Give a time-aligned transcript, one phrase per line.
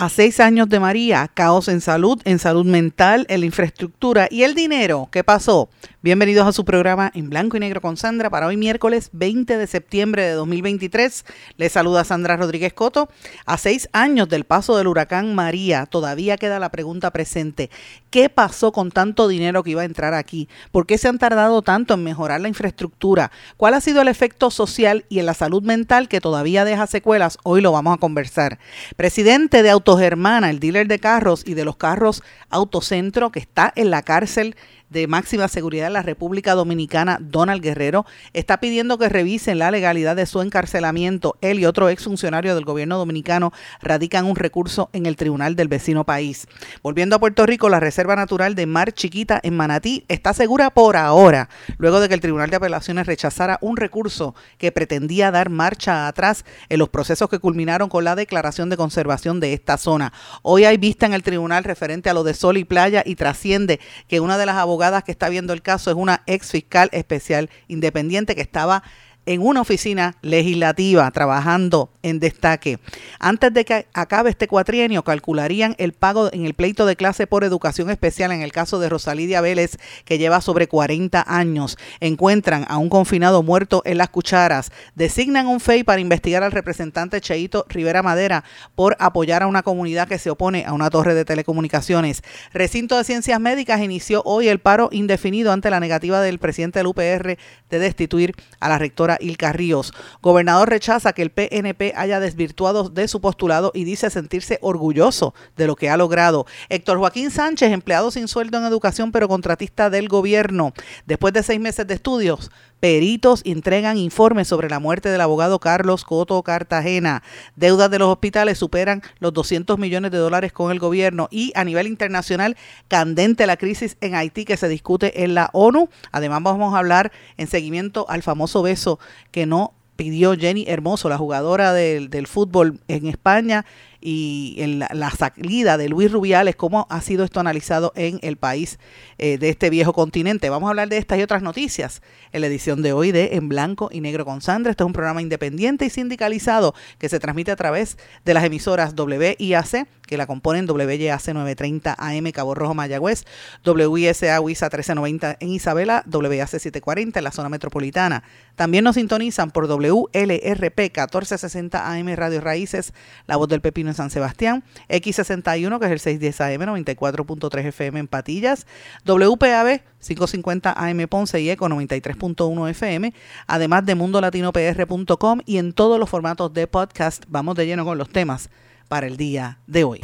[0.00, 4.44] A seis años de María, caos en salud, en salud mental, en la infraestructura y
[4.44, 5.10] el dinero.
[5.12, 5.68] ¿Qué pasó?
[6.00, 9.66] Bienvenidos a su programa en blanco y negro con Sandra para hoy miércoles 20 de
[9.66, 11.26] septiembre de 2023.
[11.58, 13.10] Les saluda Sandra Rodríguez Coto.
[13.44, 17.68] A seis años del paso del huracán María, todavía queda la pregunta presente.
[18.10, 20.48] ¿Qué pasó con tanto dinero que iba a entrar aquí?
[20.72, 23.30] ¿Por qué se han tardado tanto en mejorar la infraestructura?
[23.56, 27.38] ¿Cuál ha sido el efecto social y en la salud mental que todavía deja secuelas?
[27.44, 28.58] Hoy lo vamos a conversar.
[28.96, 33.90] Presidente de Autogermana, el dealer de carros y de los carros Autocentro, que está en
[33.90, 34.56] la cárcel
[34.90, 40.16] de máxima seguridad en la República Dominicana, Donald Guerrero, está pidiendo que revisen la legalidad
[40.16, 41.36] de su encarcelamiento.
[41.40, 46.04] Él y otro exfuncionario del gobierno dominicano radican un recurso en el tribunal del vecino
[46.04, 46.46] país.
[46.82, 50.96] Volviendo a Puerto Rico, la Reserva Natural de Mar Chiquita en Manatí está segura por
[50.96, 56.08] ahora, luego de que el Tribunal de Apelaciones rechazara un recurso que pretendía dar marcha
[56.08, 60.12] atrás en los procesos que culminaron con la declaración de conservación de esta zona.
[60.42, 63.78] Hoy hay vista en el tribunal referente a lo de sol y playa y trasciende
[64.08, 67.50] que una de las abogadas que está viendo el caso es una ex fiscal especial
[67.68, 68.82] independiente que estaba
[69.30, 72.80] en una oficina legislativa trabajando en destaque.
[73.20, 77.44] Antes de que acabe este cuatrienio, calcularían el pago en el pleito de clase por
[77.44, 81.78] educación especial en el caso de Rosalidia Vélez, que lleva sobre 40 años.
[82.00, 84.72] Encuentran a un confinado muerto en las cucharas.
[84.96, 88.42] Designan un FEI para investigar al representante Cheito Rivera Madera
[88.74, 92.24] por apoyar a una comunidad que se opone a una torre de telecomunicaciones.
[92.52, 96.88] Recinto de Ciencias Médicas inició hoy el paro indefinido ante la negativa del presidente del
[96.88, 97.38] UPR
[97.70, 99.92] de destituir a la rectora Ilka Ríos.
[100.22, 105.66] Gobernador rechaza que el PNP haya desvirtuado de su postulado y dice sentirse orgulloso de
[105.66, 106.46] lo que ha logrado.
[106.68, 110.72] Héctor Joaquín Sánchez, empleado sin sueldo en educación pero contratista del gobierno.
[111.06, 112.50] Después de seis meses de estudios,
[112.80, 117.22] Peritos entregan informes sobre la muerte del abogado Carlos Coto Cartagena.
[117.54, 121.64] Deudas de los hospitales superan los 200 millones de dólares con el gobierno y a
[121.64, 122.56] nivel internacional
[122.88, 125.90] candente la crisis en Haití que se discute en la ONU.
[126.10, 128.98] Además vamos a hablar en seguimiento al famoso beso
[129.30, 133.66] que no pidió Jenny Hermoso, la jugadora del, del fútbol en España,
[134.00, 138.78] y en la, salida de Luis Rubiales, cómo ha sido esto analizado en el país
[139.18, 140.48] eh, de este viejo continente.
[140.48, 142.00] Vamos a hablar de estas y otras noticias
[142.32, 144.70] en la edición de hoy de En Blanco y Negro con Sandra.
[144.70, 148.94] Este es un programa independiente y sindicalizado que se transmite a través de las emisoras
[148.96, 153.24] WIAC, que la componen WYAC 930 AM Cabo Rojo Mayagüez,
[153.66, 158.22] WISA WISA 1390 en Isabela, WAC 740 en la zona metropolitana.
[158.54, 162.94] También nos sintonizan por WLRP 1460 AM Radio Raíces,
[163.26, 168.08] La Voz del Pepino San Sebastián, X61, que es el 610 AM, 94.3 FM en
[168.08, 168.66] Patillas,
[169.04, 173.12] WPAB 550 AM Ponce y ECO 93.1 FM,
[173.46, 177.24] además de mundolatinopr.com y en todos los formatos de podcast.
[177.28, 178.50] Vamos de lleno con los temas
[178.88, 180.00] para el día de hoy.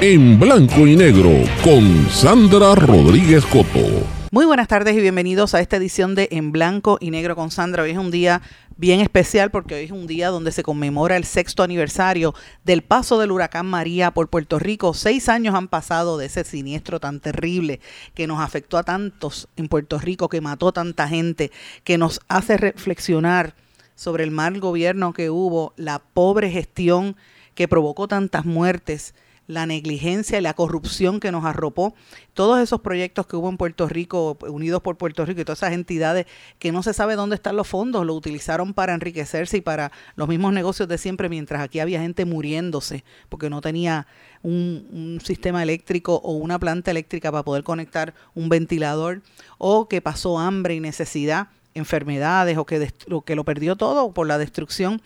[0.00, 1.30] En blanco y negro
[1.62, 4.13] con Sandra Rodríguez Coto.
[4.34, 7.84] Muy buenas tardes y bienvenidos a esta edición de En Blanco y Negro con Sandra.
[7.84, 8.42] Hoy es un día
[8.76, 12.34] bien especial porque hoy es un día donde se conmemora el sexto aniversario
[12.64, 14.92] del paso del huracán María por Puerto Rico.
[14.92, 17.78] Seis años han pasado de ese siniestro tan terrible
[18.14, 21.52] que nos afectó a tantos en Puerto Rico, que mató tanta gente,
[21.84, 23.54] que nos hace reflexionar
[23.94, 27.14] sobre el mal gobierno que hubo, la pobre gestión
[27.54, 29.14] que provocó tantas muertes
[29.46, 31.94] la negligencia y la corrupción que nos arropó,
[32.32, 35.72] todos esos proyectos que hubo en Puerto Rico, unidos por Puerto Rico y todas esas
[35.72, 36.26] entidades
[36.58, 40.28] que no se sabe dónde están los fondos, lo utilizaron para enriquecerse y para los
[40.28, 44.06] mismos negocios de siempre, mientras aquí había gente muriéndose porque no tenía
[44.42, 49.22] un, un sistema eléctrico o una planta eléctrica para poder conectar un ventilador
[49.58, 52.92] o que pasó hambre y necesidad enfermedades o que,
[53.24, 55.00] que lo perdió todo por la destrucción.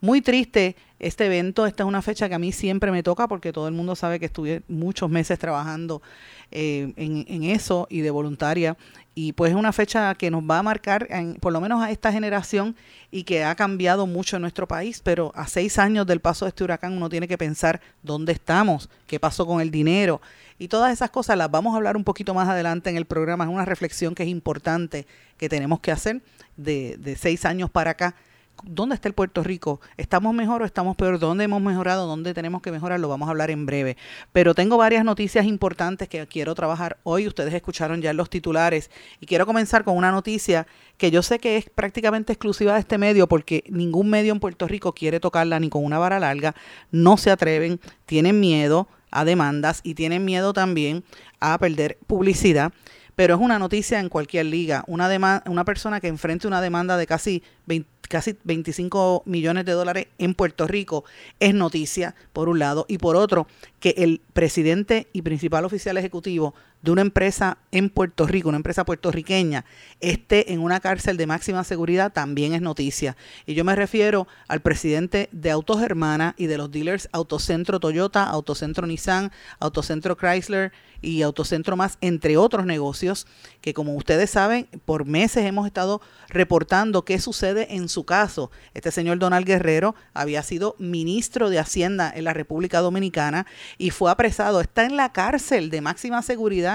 [0.00, 3.52] Muy triste este evento, esta es una fecha que a mí siempre me toca porque
[3.52, 6.02] todo el mundo sabe que estuve muchos meses trabajando
[6.50, 8.76] eh, en, eso y de voluntaria
[9.14, 11.08] y pues es una fecha que nos va a marcar
[11.40, 12.74] por lo menos a esta generación
[13.10, 16.50] y que ha cambiado mucho en nuestro país, pero a seis años del paso de
[16.50, 20.20] este huracán uno tiene que pensar dónde estamos, qué pasó con el dinero
[20.58, 23.44] y todas esas cosas las vamos a hablar un poquito más adelante en el programa,
[23.44, 25.06] es una reflexión que es importante
[25.38, 26.22] que tenemos que hacer
[26.56, 28.14] de, de seis años para acá
[28.62, 29.80] ¿Dónde está el Puerto Rico?
[29.96, 31.18] ¿Estamos mejor o estamos peor?
[31.18, 32.06] ¿Dónde hemos mejorado?
[32.06, 33.00] ¿Dónde tenemos que mejorar?
[33.00, 33.96] Lo vamos a hablar en breve.
[34.32, 37.26] Pero tengo varias noticias importantes que quiero trabajar hoy.
[37.26, 38.90] Ustedes escucharon ya los titulares
[39.20, 40.66] y quiero comenzar con una noticia
[40.96, 44.66] que yo sé que es prácticamente exclusiva de este medio porque ningún medio en Puerto
[44.66, 46.54] Rico quiere tocarla ni con una vara larga.
[46.90, 51.04] No se atreven, tienen miedo a demandas y tienen miedo también
[51.40, 52.72] a perder publicidad
[53.16, 54.82] pero es una noticia en cualquier liga.
[54.88, 60.06] Una, una persona que enfrente una demanda de casi 20, casi 25 millones de dólares
[60.18, 61.02] en Puerto Rico
[61.40, 63.48] es noticia, por un lado, y por otro,
[63.80, 68.84] que el presidente y principal oficial ejecutivo de una empresa en Puerto Rico, una empresa
[68.84, 69.64] puertorriqueña,
[70.00, 73.16] esté en una cárcel de máxima seguridad, también es noticia.
[73.46, 78.24] Y yo me refiero al presidente de Autos Hermana y de los dealers Autocentro Toyota,
[78.24, 83.26] Autocentro Nissan, Autocentro Chrysler y Autocentro Más, entre otros negocios,
[83.62, 88.50] que como ustedes saben, por meses hemos estado reportando qué sucede en su caso.
[88.74, 93.46] Este señor Donald Guerrero había sido ministro de Hacienda en la República Dominicana
[93.78, 94.60] y fue apresado.
[94.60, 96.73] Está en la cárcel de máxima seguridad,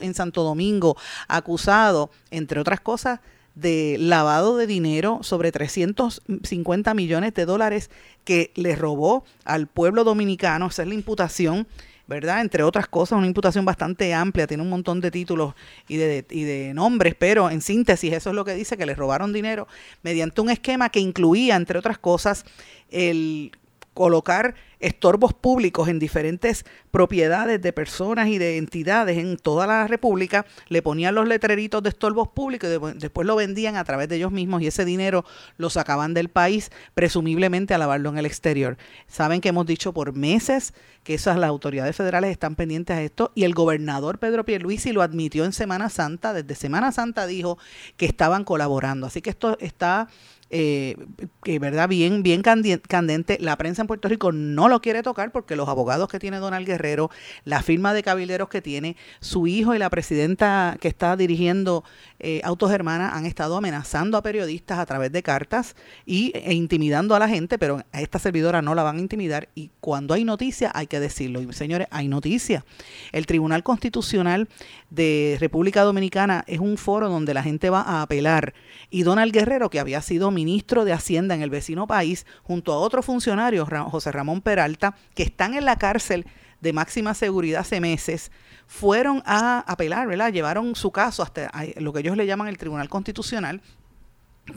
[0.00, 0.96] En Santo Domingo,
[1.28, 3.20] acusado, entre otras cosas,
[3.54, 7.90] de lavado de dinero sobre 350 millones de dólares
[8.24, 10.66] que le robó al pueblo dominicano.
[10.66, 11.66] Esa es la imputación
[12.08, 12.40] ¿verdad?
[12.40, 15.54] Entre otras cosas, una imputación bastante amplia, tiene un montón de títulos
[15.88, 18.94] y de, y de nombres, pero en síntesis eso es lo que dice, que le
[18.94, 19.68] robaron dinero
[20.02, 22.46] mediante un esquema que incluía, entre otras cosas,
[22.90, 23.52] el
[23.98, 30.46] colocar estorbos públicos en diferentes propiedades de personas y de entidades en toda la República,
[30.68, 34.30] le ponían los letreritos de estorbos públicos y después lo vendían a través de ellos
[34.30, 35.24] mismos y ese dinero
[35.56, 38.78] lo sacaban del país, presumiblemente a lavarlo en el exterior.
[39.08, 43.32] Saben que hemos dicho por meses que esas las autoridades federales están pendientes a esto
[43.34, 47.58] y el gobernador Pedro Pierluisi lo admitió en Semana Santa, desde Semana Santa dijo
[47.96, 49.08] que estaban colaborando.
[49.08, 50.08] Así que esto está
[50.50, 50.96] eh,
[51.42, 53.38] que verdad bien bien candente.
[53.40, 56.66] La prensa en Puerto Rico no lo quiere tocar porque los abogados que tiene Donald
[56.66, 57.10] Guerrero
[57.44, 61.84] la firma de cabilderos que tiene su hijo y la presidenta que está dirigiendo
[62.18, 67.14] eh, Autos Hermanas han estado amenazando a periodistas a través de cartas y, e intimidando
[67.14, 70.24] a la gente pero a esta servidora no la van a intimidar y cuando hay
[70.24, 71.42] noticia hay que decirlo.
[71.42, 72.64] Y señores hay noticia.
[73.12, 74.48] El Tribunal Constitucional
[74.90, 78.54] de República Dominicana es un foro donde la gente va a apelar
[78.90, 82.78] y Donald Guerrero que había sido ministro de Hacienda en el vecino país, junto a
[82.78, 86.26] otros funcionarios, José Ramón Peralta, que están en la cárcel
[86.60, 88.30] de máxima seguridad hace meses,
[88.68, 90.32] fueron a apelar, ¿verdad?
[90.32, 93.60] Llevaron su caso hasta lo que ellos le llaman el Tribunal Constitucional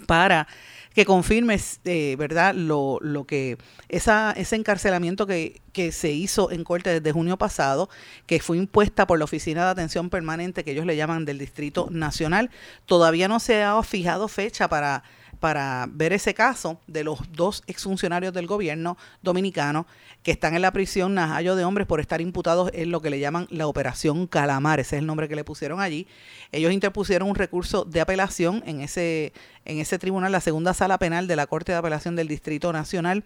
[0.06, 0.48] para
[0.94, 3.58] que confirme, eh, ¿verdad?, lo, lo que,
[3.90, 7.90] esa, ese encarcelamiento que, que se hizo en corte desde junio pasado,
[8.26, 11.88] que fue impuesta por la Oficina de Atención Permanente, que ellos le llaman del Distrito
[11.90, 12.52] Nacional,
[12.86, 15.04] todavía no se ha fijado fecha para
[15.42, 19.88] para ver ese caso de los dos exfuncionarios del gobierno dominicano
[20.22, 23.20] que están en la prisión Najayo de Hombres por estar imputados en lo que le
[23.20, 26.06] llaman la Operación Calamar, ese es el nombre que le pusieron allí.
[26.52, 29.34] Ellos interpusieron un recurso de apelación en ese,
[29.66, 33.24] en ese tribunal, la segunda sala penal de la Corte de Apelación del Distrito Nacional,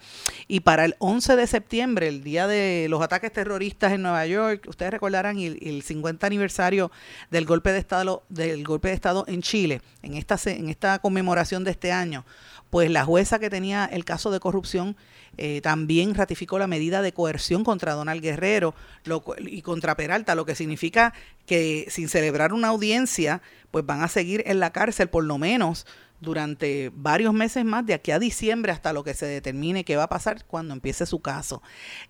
[0.48, 4.66] y para el 11 de septiembre, el día de los ataques terroristas en Nueva York,
[4.68, 6.92] ustedes recordarán el, el 50 aniversario
[7.32, 11.64] del golpe de Estado, del golpe de Estado en Chile, en esta, en esta conmemoración
[11.64, 12.26] de este año,
[12.70, 14.98] pues la jueza que tenía el caso de corrupción
[15.38, 18.74] eh, también ratificó la medida de coerción contra Donald Guerrero
[19.40, 21.14] y contra Peralta, lo que significa
[21.46, 23.42] que sin celebrar una audiencia,
[23.72, 25.86] pues van a seguir en la cárcel por lo menos
[26.20, 30.04] durante varios meses más, de aquí a diciembre, hasta lo que se determine qué va
[30.04, 31.62] a pasar cuando empiece su caso.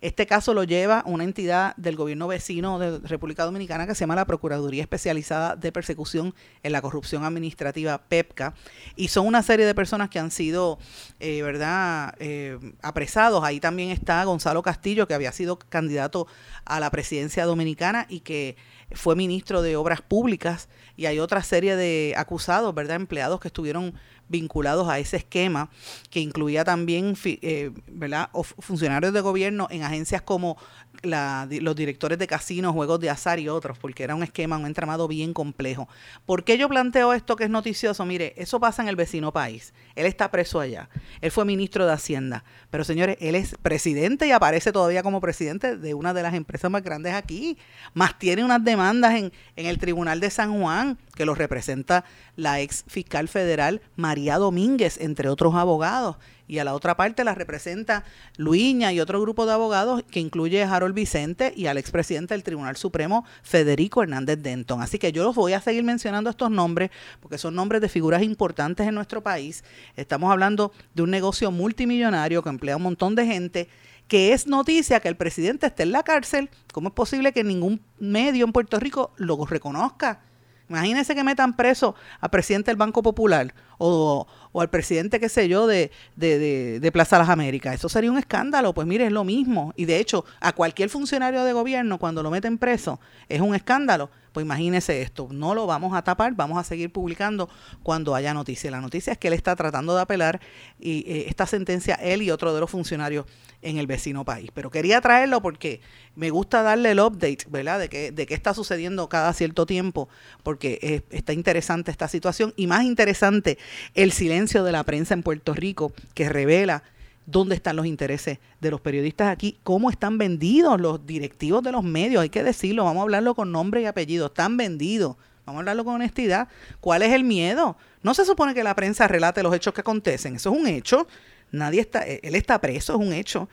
[0.01, 4.15] Este caso lo lleva una entidad del gobierno vecino de República Dominicana que se llama
[4.15, 6.33] la Procuraduría Especializada de Persecución
[6.63, 8.53] en la Corrupción Administrativa, PEPCA,
[8.95, 10.79] y son una serie de personas que han sido,
[11.19, 13.43] eh, ¿verdad?, eh, apresados.
[13.43, 16.27] Ahí también está Gonzalo Castillo, que había sido candidato
[16.65, 18.55] a la presidencia dominicana y que
[18.91, 22.95] fue ministro de Obras Públicas y hay otra serie de acusados, ¿verdad?
[22.95, 23.95] Empleados que estuvieron
[24.27, 25.69] vinculados a ese esquema
[26.09, 28.29] que incluía también eh, ¿verdad?
[28.59, 30.57] funcionarios de gobierno en agencias como
[31.05, 35.07] los directores de casinos, juegos de azar y otros, porque era un esquema, un entramado
[35.07, 35.87] bien complejo.
[36.25, 38.05] ¿Por qué yo planteo esto que es noticioso?
[38.05, 39.73] Mire, eso pasa en el vecino país.
[39.95, 40.89] Él está preso allá.
[41.21, 42.43] Él fue ministro de Hacienda.
[42.69, 46.69] Pero señores, él es presidente y aparece todavía como presidente de una de las empresas
[46.69, 47.57] más grandes aquí.
[47.93, 52.03] Más tiene unas demandas en, en el Tribunal de San Juan que lo representa
[52.35, 56.17] la ex fiscal federal María Domínguez, entre otros abogados.
[56.47, 58.03] Y a la otra parte la representa
[58.37, 62.43] Luiña y otro grupo de abogados que incluye a Harold Vicente y al expresidente del
[62.43, 64.81] Tribunal Supremo, Federico Hernández Denton.
[64.81, 68.21] Así que yo los voy a seguir mencionando estos nombres porque son nombres de figuras
[68.21, 69.63] importantes en nuestro país.
[69.95, 73.67] Estamos hablando de un negocio multimillonario que emplea un montón de gente
[74.07, 76.49] que es noticia que el presidente esté en la cárcel.
[76.71, 80.21] ¿Cómo es posible que ningún medio en Puerto Rico lo reconozca?
[80.69, 85.67] Imagínense que metan preso al presidente del Banco Popular o, al presidente, qué sé yo,
[85.67, 87.75] de, de, de, Plaza Las Américas.
[87.75, 88.73] Eso sería un escándalo.
[88.73, 89.73] Pues mire, es lo mismo.
[89.75, 94.09] Y de hecho, a cualquier funcionario de gobierno, cuando lo meten preso, es un escándalo.
[94.35, 97.47] Pues imagínese esto, no lo vamos a tapar, vamos a seguir publicando
[97.83, 98.69] cuando haya noticia.
[98.69, 100.41] La noticia es que él está tratando de apelar
[100.77, 103.25] y eh, esta sentencia, él y otro de los funcionarios
[103.61, 104.51] en el vecino país.
[104.53, 105.79] Pero quería traerlo porque
[106.17, 107.79] me gusta darle el update, ¿verdad?
[107.79, 110.09] De qué, de qué está sucediendo cada cierto tiempo,
[110.43, 113.57] porque está interesante esta situación y más interesante
[113.93, 116.83] el silencio de la prensa en Puerto Rico que revela
[117.25, 121.83] dónde están los intereses de los periodistas aquí, cómo están vendidos los directivos de los
[121.83, 125.15] medios, hay que decirlo, vamos a hablarlo con nombre y apellido, están vendidos,
[125.45, 126.47] vamos a hablarlo con honestidad,
[126.79, 127.77] ¿cuál es el miedo?
[128.03, 131.07] No se supone que la prensa relate los hechos que acontecen, eso es un hecho,
[131.51, 133.49] nadie está, eh, él está preso, es un hecho.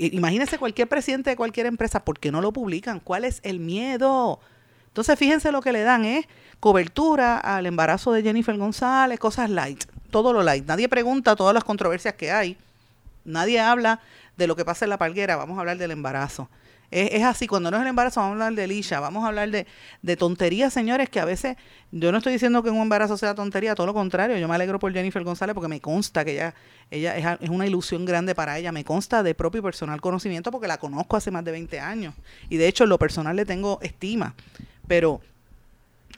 [0.00, 3.00] Imagínese cualquier presidente de cualquier empresa, ¿por qué no lo publican?
[3.00, 4.38] ¿Cuál es el miedo?
[4.86, 6.26] Entonces, fíjense lo que le dan es
[6.60, 10.64] cobertura al embarazo de Jennifer González, cosas light, todo lo light.
[10.66, 12.56] Nadie pregunta todas las controversias que hay
[13.28, 14.00] Nadie habla
[14.36, 16.48] de lo que pasa en la palguera, vamos a hablar del embarazo.
[16.90, 19.50] Es, así, cuando no es el embarazo, vamos a hablar de Lisha, vamos a hablar
[19.50, 19.66] de,
[20.00, 21.58] de tonterías, señores, que a veces,
[21.90, 24.78] yo no estoy diciendo que un embarazo sea tontería, todo lo contrario, yo me alegro
[24.78, 26.54] por Jennifer González porque me consta que ella,
[26.90, 30.50] ella es, es, una ilusión grande para ella, me consta de propio y personal conocimiento
[30.50, 32.14] porque la conozco hace más de 20 años
[32.48, 34.34] y de hecho en lo personal le tengo estima,
[34.86, 35.20] pero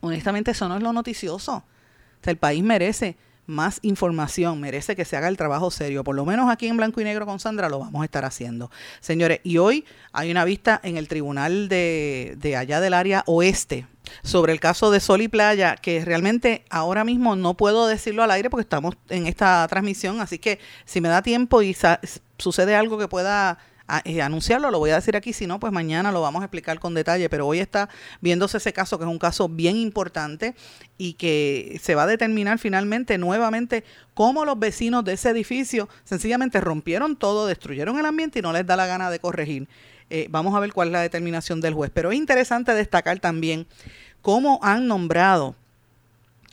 [0.02, 1.56] honestamente eso no es lo noticioso.
[1.56, 3.16] O sea, el país merece
[3.50, 6.04] más información, merece que se haga el trabajo serio.
[6.04, 8.70] Por lo menos aquí en Blanco y Negro con Sandra lo vamos a estar haciendo.
[9.00, 13.86] Señores, y hoy hay una vista en el tribunal de, de allá del área oeste
[14.22, 18.30] sobre el caso de Sol y Playa, que realmente ahora mismo no puedo decirlo al
[18.30, 21.76] aire porque estamos en esta transmisión, así que si me da tiempo y
[22.38, 23.58] sucede algo que pueda
[24.04, 26.78] eh, anunciarlo, lo voy a decir aquí, si no, pues mañana lo vamos a explicar
[26.78, 27.88] con detalle, pero hoy está
[28.20, 30.54] viéndose ese caso, que es un caso bien importante
[30.98, 36.60] y que se va a determinar finalmente nuevamente cómo los vecinos de ese edificio sencillamente
[36.60, 39.68] rompieron todo, destruyeron el ambiente y no les da la gana de corregir.
[40.10, 41.90] Eh, vamos a ver cuál es la determinación del juez.
[41.94, 43.66] Pero es interesante destacar también
[44.20, 45.54] cómo han nombrado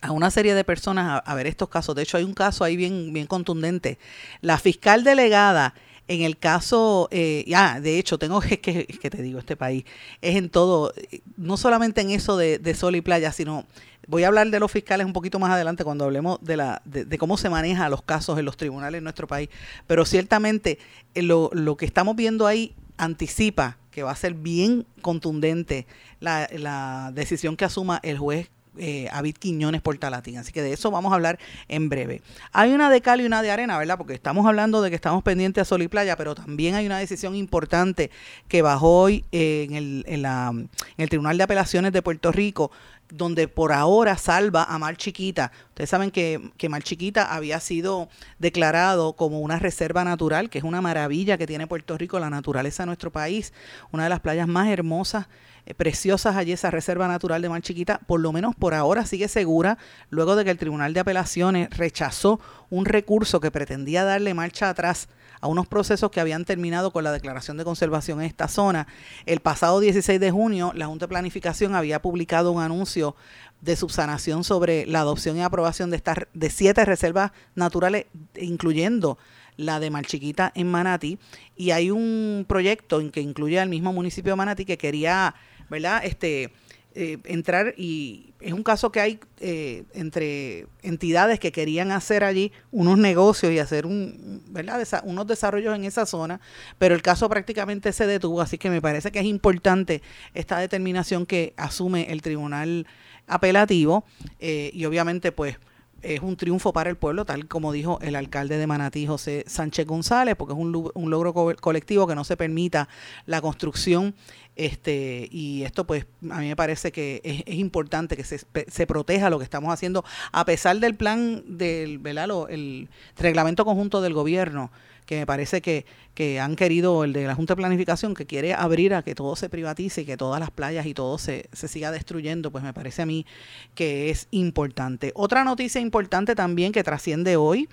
[0.02, 1.96] a una serie de personas a, ver estos casos.
[1.96, 3.98] De hecho, hay un caso ahí bien, bien contundente.
[4.42, 5.74] La fiscal delegada
[6.08, 9.84] en el caso, eh, ya, de hecho, tengo que, que, te digo, este país
[10.22, 10.94] es en todo,
[11.36, 13.66] no solamente en eso de, de, sol y playa, sino
[14.08, 17.18] voy a hablar de los fiscales un poquito más adelante cuando hablemos de, la, de,
[17.18, 19.50] cómo se manejan los casos en los tribunales en nuestro país.
[19.86, 20.80] Pero ciertamente
[21.14, 25.88] eh, lo, lo que estamos viendo ahí anticipa que va a ser bien contundente
[26.20, 30.38] la, la decisión que asuma el juez eh, David Quiñones Portalatín.
[30.38, 32.22] Así que de eso vamos a hablar en breve.
[32.52, 33.98] Hay una de cal y una de arena, ¿verdad?
[33.98, 37.00] Porque estamos hablando de que estamos pendientes a Sol y Playa, pero también hay una
[37.00, 38.12] decisión importante
[38.48, 42.72] que bajó hoy en, el, en, el Tribunal de Apelaciones de Puerto Rico
[43.10, 45.54] donde por ahora salva a Mar Chiquita.
[45.70, 50.66] Ustedes saben que, que Mar Chiquita había sido declarado como una reserva natural, que es
[50.66, 53.54] una maravilla que tiene Puerto Rico, la naturaleza de nuestro país,
[53.94, 58.00] una de las playas más hermosas eh, preciosas allí, esa reserva natural de Mar Chiquita,
[58.08, 59.78] por lo menos por ahora sigue segura,
[60.10, 65.10] luego de que el Tribunal de Apelaciones rechazó un recurso que pretendía darle marcha atrás
[65.42, 68.88] a unos procesos que habían terminado con la declaración de conservación en esta zona.
[69.26, 73.16] El pasado 16 de junio, la Junta de Planificación había publicado un anuncio
[73.62, 78.06] de subsanación sobre la adopción y aprobación de estas de siete reservas naturales,
[78.40, 79.18] incluyendo
[79.58, 81.18] la de Marchiquita en Manatí,
[81.56, 85.34] y hay un proyecto en que incluye al mismo municipio de Manatí que quería
[85.70, 86.02] ¿verdad?
[86.04, 86.52] Este,
[87.00, 92.52] eh, entrar y es un caso que hay eh, entre entidades que querían hacer allí
[92.72, 94.84] unos negocios y hacer un, ¿verdad?
[95.04, 96.42] unos desarrollos en esa zona,
[96.80, 100.02] pero el caso prácticamente se detuvo, así que me parece que es importante
[100.34, 102.88] esta determinación que asume el tribunal
[103.28, 104.04] apelativo
[104.40, 105.58] eh, y obviamente pues
[106.02, 109.86] es un triunfo para el pueblo, tal como dijo el alcalde de Manatí, José Sánchez
[109.86, 112.88] González, porque es un, un logro colectivo que no se permita
[113.26, 114.16] la construcción
[114.58, 119.30] este y esto pues a mí me parece que es, importante que se, se, proteja
[119.30, 122.28] lo que estamos haciendo a pesar del plan del ¿verdad?
[122.50, 124.72] el reglamento conjunto del gobierno
[125.08, 128.54] que me parece que, que han querido, el de la Junta de Planificación, que quiere
[128.54, 131.68] abrir a que todo se privatice y que todas las playas y todo se, se
[131.68, 133.26] siga destruyendo, pues me parece a mí
[133.74, 135.12] que es importante.
[135.16, 137.68] Otra noticia importante también que trasciende hoy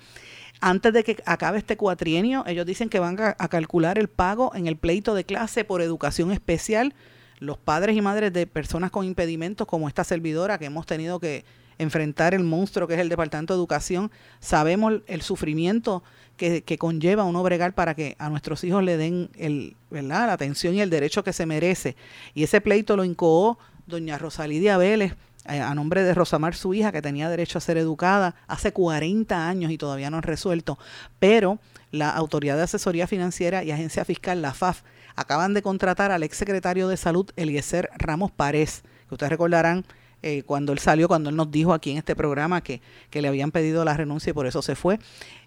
[0.61, 4.67] antes de que acabe este cuatrienio, ellos dicen que van a, calcular el pago en
[4.67, 6.93] el pleito de clase por educación especial.
[7.39, 11.43] Los padres y madres de personas con impedimentos, como esta servidora que hemos tenido que
[11.77, 16.03] enfrentar el monstruo que es el Departamento de Educación, sabemos el sufrimiento
[16.37, 20.27] que, conlleva uno bregar para que a nuestros hijos le den el, ¿verdad?
[20.27, 21.95] la atención y el derecho que se merece.
[22.33, 25.15] Y ese pleito lo incoó doña Rosalidia Vélez,
[25.47, 29.47] eh, a nombre de Rosamar, su hija, que tenía derecho a ser educada hace 40
[29.47, 30.79] años y todavía no han resuelto,
[31.19, 31.59] pero
[31.91, 34.81] la Autoridad de Asesoría Financiera y Agencia Fiscal, la FAF,
[35.15, 39.85] acaban de contratar al exsecretario de Salud, Eliezer Ramos Párez, que ustedes recordarán
[40.21, 43.27] eh, cuando él salió, cuando él nos dijo aquí en este programa que, que, le
[43.27, 44.99] habían pedido la renuncia y por eso se fue.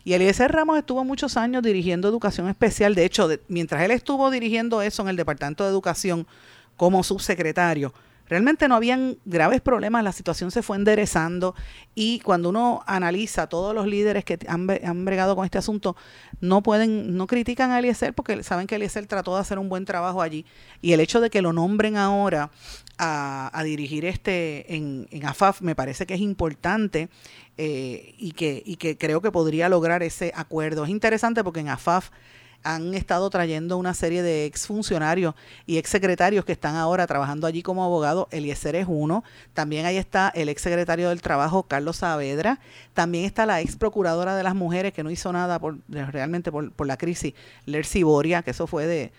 [0.05, 2.95] Y Eliezer Ramos estuvo muchos años dirigiendo educación especial.
[2.95, 6.27] De hecho, mientras él estuvo dirigiendo eso en el Departamento de Educación
[6.77, 7.93] como subsecretario,
[8.29, 11.55] Realmente no habían graves problemas, la situación se fue enderezando
[11.95, 15.97] y cuando uno analiza todos los líderes que han, han bregado con este asunto,
[16.41, 19.85] no pueden, no critican a Eliezer porque saben que Eliezer trató de hacer un buen
[19.85, 20.45] trabajo allí
[20.83, 22.51] y el hecho de que lo nombren ahora
[22.99, 27.09] a, dirigir este en, en, AFAF me parece que es importante
[27.57, 30.85] eh, y, que, y que creo que podría lograr ese acuerdo.
[30.85, 32.11] Es interesante porque en AFAF
[32.63, 35.35] han estado trayendo una serie de exfuncionarios
[35.67, 38.27] y exsecretarios que están ahora trabajando allí como abogados.
[38.31, 39.25] Eliezer es uno.
[39.55, 42.61] También ahí está el exsecretario del Trabajo, Carlos Saavedra.
[42.95, 46.73] También está la ex procuradora de las mujeres que no hizo nada por, realmente por,
[46.73, 47.35] por la crisis,
[47.65, 49.13] Lercy Boria, que eso fue de,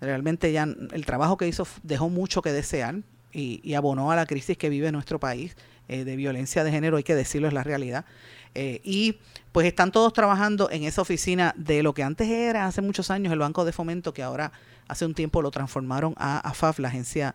[0.00, 2.96] realmente ya el trabajo que hizo dejó mucho que desear
[3.32, 6.96] y, y abonó a la crisis que vive nuestro país eh, de violencia de género,
[6.96, 8.06] hay que decirlo, es la realidad.
[8.54, 9.18] Eh, y
[9.52, 13.32] pues están todos trabajando en esa oficina de lo que antes era hace muchos años
[13.32, 14.52] el Banco de Fomento, que ahora
[14.88, 17.34] hace un tiempo lo transformaron a AFAF, la agencia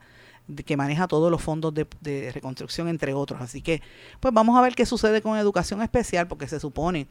[0.66, 3.42] que maneja todos los fondos de, reconstrucción, entre otros.
[3.42, 3.82] Así que,
[4.20, 7.08] pues vamos a ver qué sucede con educación especial, porque se supone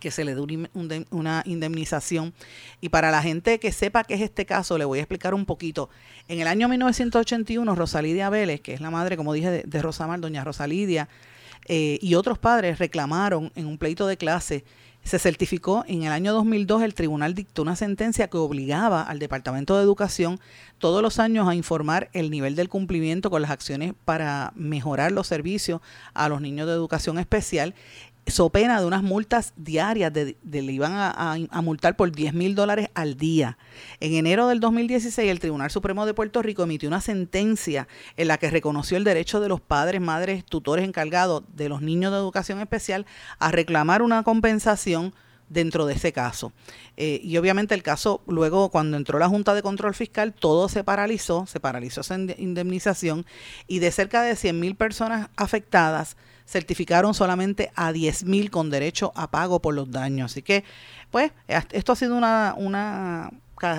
[0.00, 0.66] que se le dé
[1.10, 2.34] una indemnización.
[2.80, 5.46] Y para la gente que sepa qué es este caso, le voy a explicar un
[5.46, 5.90] poquito.
[6.28, 10.20] En el año 1981, Rosalidia Vélez, que es la madre, como dije, de, de Rosamar,
[10.20, 11.08] doña Rosalidia,
[11.66, 14.64] eh, y otros padres reclamaron en un pleito de clase.
[15.02, 19.76] Se certificó en el año 2002, el tribunal dictó una sentencia que obligaba al Departamento
[19.76, 20.38] de Educación
[20.78, 25.26] todos los años a informar el nivel del cumplimiento con las acciones para mejorar los
[25.26, 25.80] servicios
[26.12, 27.74] a los niños de educación especial
[28.30, 32.88] so pena de unas multas diarias, de, le iban a, multar por 10 mil dólares
[32.94, 33.58] al día.
[34.00, 38.38] En enero del 2016, el Tribunal Supremo de Puerto Rico emitió una sentencia en la
[38.38, 42.60] que reconoció el derecho de los padres, madres, tutores encargados de los niños de educación
[42.60, 43.06] especial
[43.38, 45.14] a reclamar una compensación
[45.50, 46.52] dentro de ese caso.
[46.96, 50.82] Eh, y obviamente el caso, luego cuando entró la Junta de Control Fiscal, todo se
[50.84, 53.26] paralizó, se paralizó esa indemnización
[53.66, 56.16] y de cerca de 100 mil personas afectadas,
[56.50, 60.32] certificaron solamente a 10 mil con derecho a pago por los daños.
[60.32, 60.64] Así que,
[61.10, 63.30] pues, esto ha sido una, una,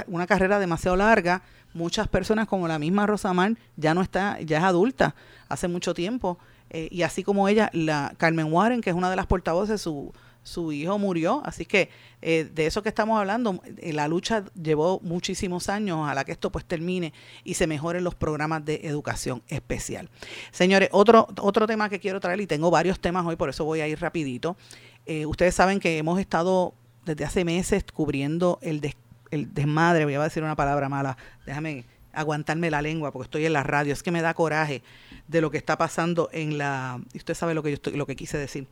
[0.07, 1.41] una carrera demasiado larga.
[1.73, 5.15] Muchas personas, como la misma Rosamar, ya no está, ya es adulta
[5.49, 6.39] hace mucho tiempo.
[6.69, 10.13] Eh, y así como ella, la Carmen Warren, que es una de las portavoces, su
[10.43, 11.89] su hijo murió, así que
[12.21, 16.51] eh, de eso que estamos hablando, eh, la lucha llevó muchísimos años, ojalá que esto
[16.51, 20.09] pues termine y se mejoren los programas de educación especial.
[20.51, 23.81] Señores, otro, otro tema que quiero traer, y tengo varios temas hoy, por eso voy
[23.81, 24.57] a ir rapidito.
[25.05, 26.73] Eh, ustedes saben que hemos estado
[27.05, 28.95] desde hace meses cubriendo el,
[29.31, 33.53] el desmadre, voy a decir una palabra mala, déjame aguantarme la lengua porque estoy en
[33.53, 34.83] la radio, es que me da coraje
[35.27, 38.15] de lo que está pasando en la, usted sabe lo que yo estoy, lo que
[38.15, 38.67] quise decir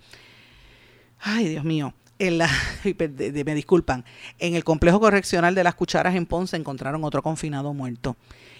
[1.22, 2.50] ay Dios mío, en la,
[2.84, 4.06] me disculpan,
[4.38, 8.18] en el complejo correccional de las cucharas en Ponce encontraron otro confinado muerto.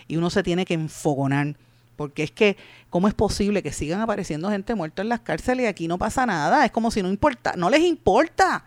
[0.08, 1.56] Y uno se tiene que enfogonar,
[1.96, 2.58] porque es que,
[2.90, 6.26] ¿cómo es posible que sigan apareciendo gente muerta en las cárceles y aquí no pasa
[6.26, 6.66] nada?
[6.66, 8.64] Es como si no importa, no les importa.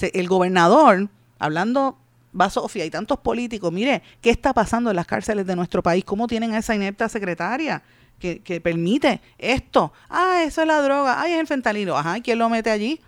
[0.00, 1.98] el gobernador, hablando,
[2.38, 6.04] va Sofía y tantos políticos, mire, ¿qué está pasando en las cárceles de nuestro país?
[6.04, 7.82] ¿Cómo tienen a esa inepta secretaria?
[8.18, 9.94] Que, permite esto.
[10.10, 11.22] Ah, eso es la droga.
[11.22, 11.96] Ay, es el fentanilo.
[11.96, 13.00] Ajá, ¿quién lo mete allí?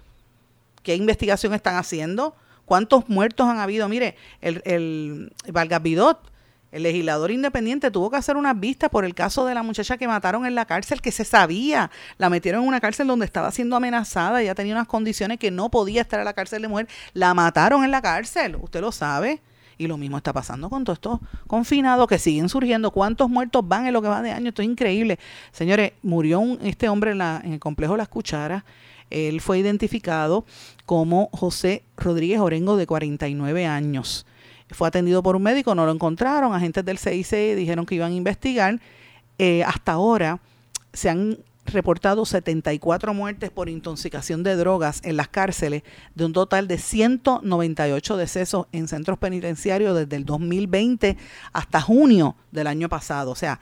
[0.83, 2.35] ¿Qué investigación están haciendo?
[2.65, 3.89] ¿Cuántos muertos han habido?
[3.89, 5.33] Mire, el, el
[6.73, 10.09] el legislador independiente, tuvo que hacer unas vistas por el caso de la muchacha que
[10.09, 13.77] mataron en la cárcel, que se sabía, la metieron en una cárcel donde estaba siendo
[13.77, 17.35] amenazada, ya tenía unas condiciones que no podía estar en la cárcel de mujer, la
[17.35, 19.41] mataron en la cárcel, usted lo sabe.
[19.79, 22.91] Y lo mismo está pasando con todos estos confinados que siguen surgiendo.
[22.93, 24.51] ¿Cuántos muertos van en lo que va de año?
[24.51, 25.19] Esto es increíble.
[25.51, 28.63] Señores, murió un, este hombre en, la, en el complejo Las Cucharas
[29.13, 30.45] Él fue identificado
[30.87, 34.27] como José Rodríguez Orengo, de 49 años.
[34.71, 38.17] Fue atendido por un médico, no lo encontraron, agentes del CIC dijeron que iban a
[38.17, 38.81] investigar.
[39.39, 40.41] Eh, hasta ahora
[40.93, 45.83] se han reportado 74 muertes por intoxicación de drogas en las cárceles,
[46.15, 51.17] de un total de 198 decesos en centros penitenciarios desde el 2020
[51.53, 53.31] hasta junio del año pasado.
[53.31, 53.61] O sea,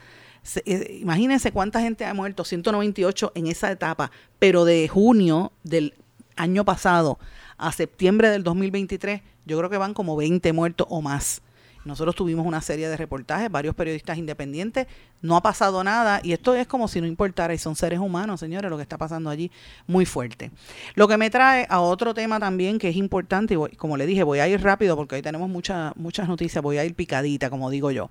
[0.64, 5.94] eh, imagínense cuánta gente ha muerto, 198 en esa etapa, pero de junio del
[6.36, 7.18] año pasado
[7.58, 11.42] a septiembre del 2023, yo creo que van como 20 muertos o más.
[11.84, 14.86] Nosotros tuvimos una serie de reportajes, varios periodistas independientes,
[15.22, 18.40] no ha pasado nada y esto es como si no importara y son seres humanos,
[18.40, 19.50] señores, lo que está pasando allí
[19.86, 20.50] muy fuerte.
[20.94, 24.22] Lo que me trae a otro tema también que es importante y como le dije,
[24.22, 27.70] voy a ir rápido porque hoy tenemos muchas muchas noticias, voy a ir picadita, como
[27.70, 28.10] digo yo.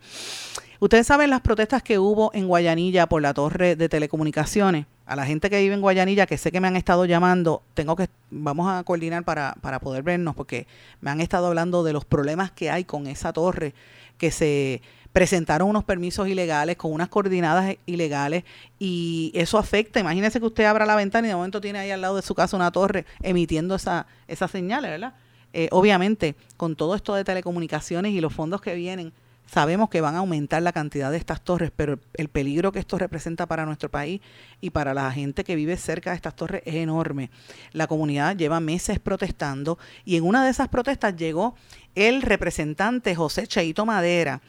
[0.82, 4.86] Ustedes saben las protestas que hubo en Guayanilla por la torre de telecomunicaciones.
[5.06, 7.98] A la gente que vive en Guayanilla, que sé que me han estado llamando, tengo
[7.98, 10.68] que, vamos a coordinar para, para poder vernos, porque
[11.02, 13.74] me han estado hablando de los problemas que hay con esa torre,
[14.18, 14.82] que se
[15.14, 18.44] presentaron unos permisos ilegales con unas coordinadas ilegales
[18.78, 20.00] y eso afecta.
[20.00, 22.36] Imagínese que usted abra la ventana y de momento tiene ahí al lado de su
[22.36, 25.14] casa una torre emitiendo esa, esas señales, ¿verdad?
[25.54, 29.12] Eh, obviamente, con todo esto de telecomunicaciones y los fondos que vienen,
[29.52, 33.00] Sabemos que van a aumentar la cantidad de estas torres, pero el peligro que esto
[33.00, 34.22] representa para nuestro país
[34.62, 37.32] y para la gente que vive cerca de estas torres es enorme.
[37.72, 41.56] La comunidad lleva meses protestando y en una de esas protestas llegó
[41.96, 44.42] el representante José Cheito Madera.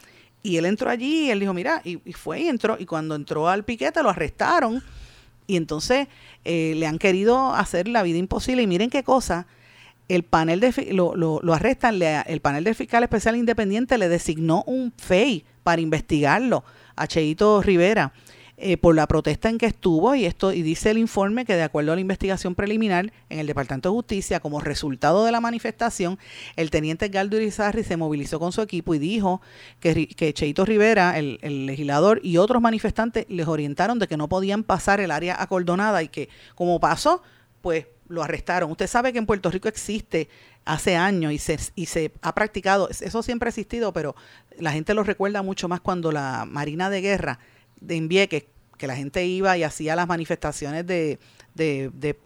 [0.43, 2.77] Y él entró allí y él dijo, mira, y, fue y entró.
[2.79, 4.83] Y cuando entró al piquete lo arrestaron.
[5.47, 6.09] Y entonces
[6.45, 8.63] eh, le han querido hacer la vida imposible.
[8.63, 9.47] Y miren qué cosa,
[10.09, 14.65] el panel de lo, lo, lo arrestan, el panel del fiscal especial independiente le designó
[14.67, 16.65] un FEI para investigarlo
[16.97, 18.13] a Cheito Rivera
[18.63, 21.63] eh, por la protesta en que estuvo y esto y dice el informe que de
[21.63, 26.19] acuerdo a la investigación preliminar en el Departamento de Justicia como resultado de la manifestación
[26.57, 29.41] el teniente Galdo Irizarri se movilizó con su equipo y dijo
[29.81, 34.29] que, que Cheito Rivera el, el legislador y otros manifestantes les orientaron de que no
[34.29, 37.23] podían pasar el área acordonada y que como pasó
[37.63, 38.71] pues lo arrestaron.
[38.71, 40.29] Usted sabe que en Puerto Rico existe
[40.67, 44.15] hace años y se, y se ha practicado, eso siempre ha existido, pero
[44.59, 47.39] la gente lo recuerda mucho más cuando la Marina de Guerra
[47.81, 48.45] de Invieques,
[48.77, 51.19] que la gente iba y hacía las manifestaciones de,
[51.55, 52.17] de, de,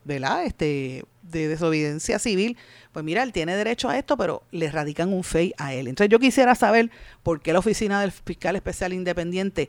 [0.44, 2.56] Este, de desobediencia civil,
[2.92, 5.88] pues mira, él tiene derecho a esto, pero le radican un FEI a él.
[5.88, 6.90] Entonces yo quisiera saber
[7.22, 9.68] por qué la oficina del fiscal especial independiente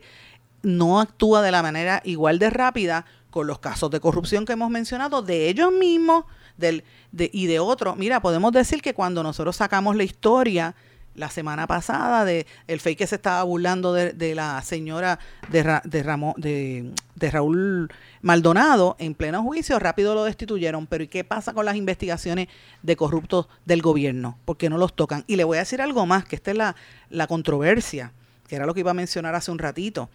[0.62, 4.70] no actúa de la manera igual de rápida con los casos de corrupción que hemos
[4.70, 6.24] mencionado, de ellos mismos
[6.56, 7.96] del, de, y de otros.
[7.96, 10.74] Mira, podemos decir que cuando nosotros sacamos la historia
[11.16, 15.18] la semana pasada de el fake que se estaba burlando de, la señora
[15.50, 17.90] de, de, de, Raúl
[18.22, 20.86] Maldonado en pleno juicio, rápido lo destituyeron.
[20.86, 22.48] Pero ¿y qué pasa con las investigaciones
[22.82, 24.38] de corruptos del gobierno?
[24.44, 25.24] Porque no los tocan.
[25.26, 26.76] Y le voy a decir algo más, que esta es la,
[27.10, 28.12] la controversia,
[28.48, 30.08] que era lo que iba a mencionar hace un ratito.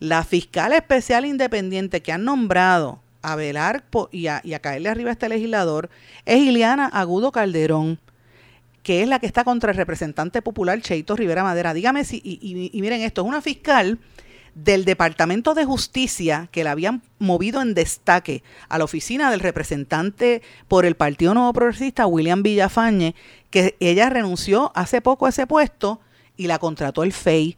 [0.00, 5.28] La fiscal especial independiente que han nombrado a velar y, a, caerle arriba a este
[5.28, 5.88] legislador
[6.26, 7.98] es Ileana Agudo Calderón,
[8.84, 11.74] que es la que está contra el representante popular Cheito Rivera Madera.
[11.74, 13.98] Dígame si, y, miren esto, es una fiscal
[14.54, 20.42] del Departamento de Justicia que la habían movido en destaque a la oficina del representante
[20.68, 23.16] por el Partido Nuevo Progresista, William Villafañe,
[23.50, 26.00] que ella renunció hace poco a ese puesto
[26.36, 27.56] y la contrató el FEI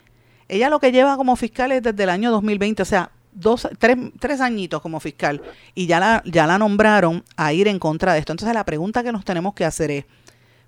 [0.49, 3.97] ella lo que lleva como fiscal es desde el año 2020, o sea, dos, tres,
[4.21, 5.43] tres añitos como fiscal,
[5.75, 8.33] y ya la, ya la nombraron a ir en contra de esto.
[8.33, 10.05] Entonces la pregunta que nos tenemos que hacer es,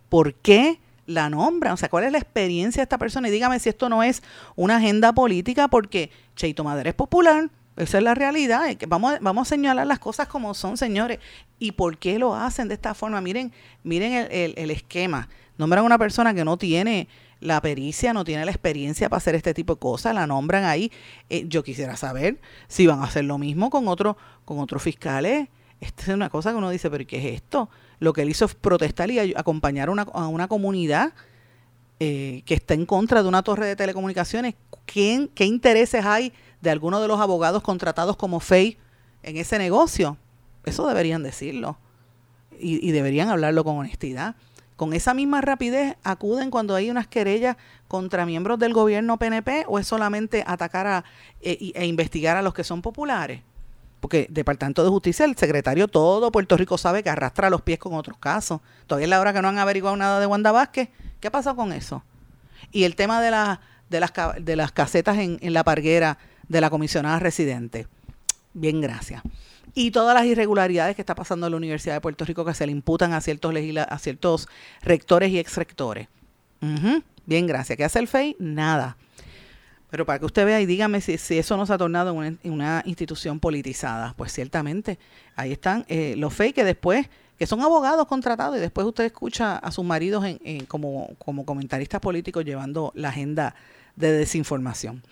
[0.08, 1.72] ¿por qué la nombran?
[1.72, 3.28] O sea, ¿cuál es la experiencia de esta persona?
[3.28, 4.22] Y dígame si esto no es
[4.56, 8.64] una agenda política, porque Cheito Madera es popular, esa es la realidad.
[8.88, 11.18] Vamos, a señalar las cosas como son, señores.
[11.58, 13.20] ¿Y por qué lo hacen de esta forma?
[13.20, 13.52] Miren,
[13.84, 15.28] miren el esquema.
[15.56, 17.08] Nombran a una persona que no tiene
[17.40, 20.90] la pericia, no tiene la experiencia para hacer este tipo de cosas, la nombran ahí.
[21.30, 25.48] Eh, yo quisiera saber si van a hacer lo mismo con, otro, con otros fiscales.
[25.80, 27.68] Esta es una cosa que uno dice, pero ¿qué es esto?
[28.00, 31.12] Lo que él hizo es protestar y acompañar a una comunidad
[32.00, 34.54] eh, que está en contra de una torre de telecomunicaciones.
[34.86, 38.78] ¿Quién, ¿Qué intereses hay de alguno de los abogados contratados como FEI
[39.24, 40.16] en ese negocio?
[40.64, 41.76] Eso deberían decirlo
[42.60, 44.36] y, deberían hablarlo con honestidad
[44.76, 47.56] con esa misma rapidez acuden cuando hay unas querellas
[47.88, 51.04] contra miembros del gobierno PNP o es solamente atacar a,
[51.40, 53.40] e, e, investigar a los que son populares?
[54.00, 57.94] Porque Departamento de Justicia, el secretario, todo Puerto Rico sabe que arrastra los pies con
[57.94, 58.61] otros casos.
[58.87, 60.88] Todavía es la hora que no han averiguado nada de Wanda Vázquez.
[61.20, 62.04] ¿Qué ha pasado con eso?
[62.70, 63.30] Y el tema de,
[63.90, 67.88] de, las, de las casetas en, en la parguera de la comisionada residente.
[68.54, 69.22] Bien, gracias.
[69.74, 72.66] y todas las irregularidades que está pasando en la Universidad de Puerto Rico que se
[72.66, 73.54] le imputan a ciertos,
[73.88, 74.48] a ciertos
[74.82, 76.08] rectores y exrectores.
[77.26, 77.76] Bien, gracias.
[77.76, 78.37] ¿Qué hace el FEI?
[78.38, 78.96] Nada.
[79.90, 82.83] Pero para que usted vea y dígame si, eso no se ha tornado en una,
[82.85, 84.14] institución politizada.
[84.16, 84.98] Pues ciertamente,
[85.37, 89.57] ahí están eh, los FEI que después, que son abogados contratados y después usted escucha
[89.57, 93.55] a sus maridos en, como, como comentaristas políticos llevando la agenda
[93.96, 95.03] de desinformación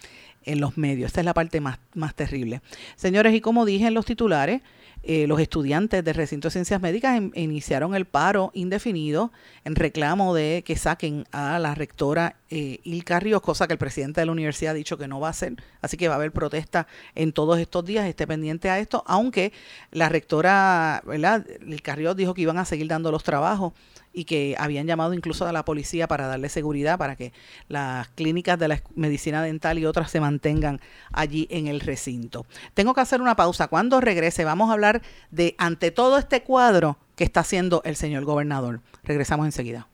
[0.45, 1.09] en los medios.
[1.09, 2.61] Esta es la parte más, más terrible.
[2.97, 4.63] Señores, y como dije en los titulares,
[5.09, 9.31] eh, los estudiantes del recinto de ciencias médicas iniciaron el paro indefinido
[9.65, 14.21] en reclamo de que saquen a la rectora eh, Ilka Ríos, cosa que el presidente
[14.21, 16.33] de la universidad ha dicho que no va a hacer, así que va a haber
[16.33, 19.53] protesta en todos estos días, esté pendiente a esto, aunque
[19.93, 21.47] la rectora, ¿verdad?
[21.65, 23.75] Ilka Ríos dijo que iban a seguir dando los trabajos
[24.17, 27.35] y que habían llamado incluso a la policía para darle seguridad para que
[27.69, 30.81] las clínicas de la medicina dental y otras se mantengan
[31.13, 32.47] allí en el recinto.
[32.73, 33.69] Tengo que hacer una pausa.
[33.69, 38.25] Cuando regrese vamos a hablar de ante todo este cuadro que está haciendo el señor
[38.25, 38.81] gobernador.
[39.05, 39.87] Regresamos enseguida.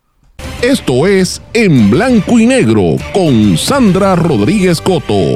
[0.62, 5.34] Esto es En Blanco y Negro con Sandra Rodríguez Coto.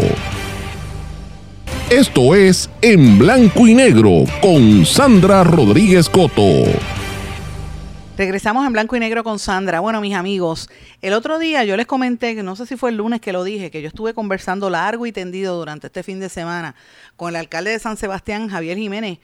[1.90, 6.64] Esto es En Blanco y Negro con Sandra Rodríguez Coto.
[8.16, 9.80] Regresamos en blanco y negro con Sandra.
[9.80, 10.70] Bueno, mis amigos,
[11.02, 13.44] el otro día yo les comenté, que no sé si fue el lunes que lo
[13.44, 16.74] dije, que yo estuve conversando largo y tendido durante este fin de semana
[17.16, 19.18] con el alcalde de San Sebastián, Javier Jiménez,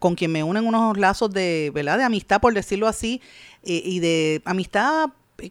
[0.00, 1.96] con quien me unen unos lazos de, ¿verdad?
[1.96, 3.22] de amistad, por decirlo así,
[3.62, 5.10] y de amistad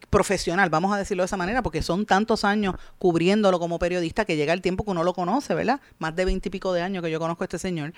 [0.10, 4.36] profesional, vamos a decirlo de esa manera, porque son tantos años cubriéndolo como periodista que
[4.36, 5.80] llega el tiempo que uno lo conoce, ¿verdad?
[5.99, 7.93] Más de veintipico de años que yo conozco a este señor.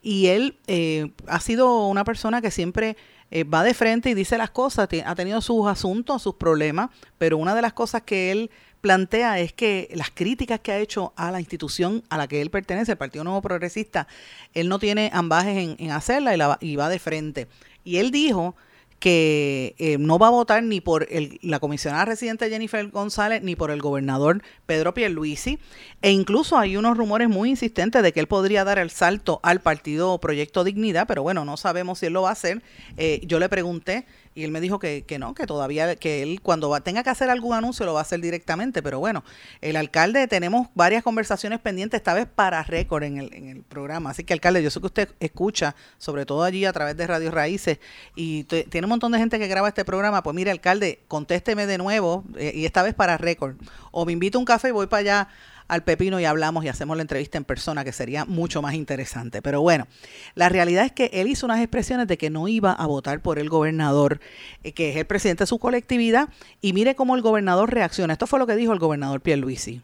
[0.00, 2.96] Y él eh, ha sido una persona que siempre
[3.34, 7.38] eh, va de frente y dice las cosas, ha tenido sus asuntos, sus problemas, pero
[7.38, 8.50] una de las cosas que él
[8.82, 12.50] plantea es que las críticas que ha hecho a la institución a la que él
[12.50, 14.06] pertenece, el Partido Nuevo Progresista,
[14.52, 17.48] él no tiene ambajes en, en hacerla y, va de frente.
[17.84, 18.54] Y él dijo
[19.02, 23.56] que eh, no va a votar ni por el, la comisionada residente Jennifer González ni
[23.56, 25.58] por el gobernador Pedro Pierluisi
[26.02, 29.60] e incluso hay unos rumores muy insistentes de que él podría dar el salto al
[29.60, 32.62] partido Proyecto Dignidad, pero bueno, no sabemos si él lo va a hacer.
[32.96, 36.40] Eh, yo le pregunté y él me dijo que, que no, que todavía, que él
[36.42, 39.24] cuando va, tenga que hacer algún anuncio lo va a hacer directamente, pero bueno,
[39.60, 44.10] el alcalde, tenemos varias conversaciones pendientes, esta vez para récord en el, en el programa,
[44.10, 47.30] así que alcalde, yo sé que usted escucha, sobre todo allí a través de Radio
[47.30, 47.78] Raíces,
[48.16, 51.78] y tiene un montón de gente que graba este programa, pues mire, alcalde, contésteme de
[51.78, 53.56] nuevo, eh, y esta vez para récord,
[53.90, 55.28] o me invito a un café y voy para allá
[55.72, 59.40] al Pepino y hablamos y hacemos la entrevista en persona, que sería mucho más interesante.
[59.40, 59.86] Pero bueno,
[60.34, 63.38] la realidad es que él hizo unas expresiones de que no iba a votar por
[63.38, 64.20] el gobernador,
[64.64, 66.28] eh, que es el presidente de su colectividad,
[66.60, 68.12] y mire cómo el gobernador reacciona.
[68.12, 69.80] Esto fue lo que dijo el gobernador Pierluisi.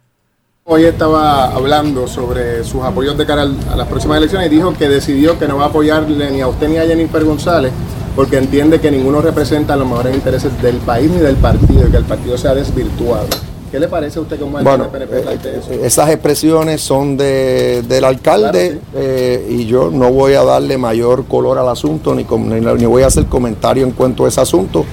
[0.65, 4.91] Hoy estaba hablando sobre sus apoyos de cara a las próximas elecciones y dijo que
[4.91, 7.73] decidió que no va a apoyarle ni a usted ni a Jennifer González
[8.15, 11.97] porque entiende que ninguno representa los mejores intereses del país ni del partido y que
[11.97, 13.48] el partido se ha desvirtuado.
[13.71, 15.73] ¿Qué le parece a usted como bueno, PNP eh, eso?
[15.73, 21.59] Esas expresiones son de, del alcalde eh, y yo no voy a darle mayor color
[21.59, 24.85] al asunto ni, ni, voy a hacer comentario en cuanto a ese asunto.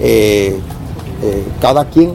[0.00, 0.58] Eh,
[1.60, 2.14] cada quien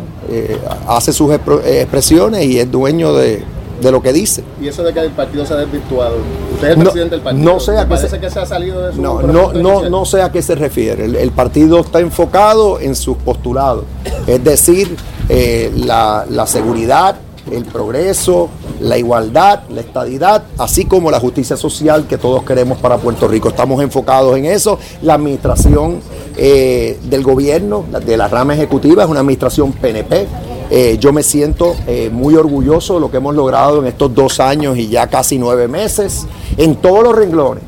[0.88, 3.44] hace sus expresiones y es dueño de,
[3.84, 4.44] lo que dice.
[4.60, 6.16] ¿Y eso de que el partido se ha desvirtuado?
[6.56, 7.54] ¿Usted es el presidente del partido?
[7.54, 10.06] No sé a qué se, que se ha salido de su no, no, no, no,
[10.06, 11.06] sé a qué se refiere.
[11.06, 13.84] el partido está enfocado en sus postulados.
[14.26, 17.16] Es decir, eh, la, seguridad,
[17.52, 22.98] el progreso, la igualdad, la estadidad, así como la justicia social que todos queremos para
[22.98, 23.50] Puerto Rico.
[23.50, 24.78] Estamos enfocados en eso.
[25.02, 26.00] La administración
[26.38, 30.28] eh, del gobierno, de la rama ejecutiva, es una administración PNP.
[30.72, 31.76] Eh, yo me siento
[32.12, 35.68] muy orgulloso de lo que hemos logrado en estos dos años y ya casi nueve
[35.68, 36.26] meses,
[36.58, 37.64] en todos los renglones.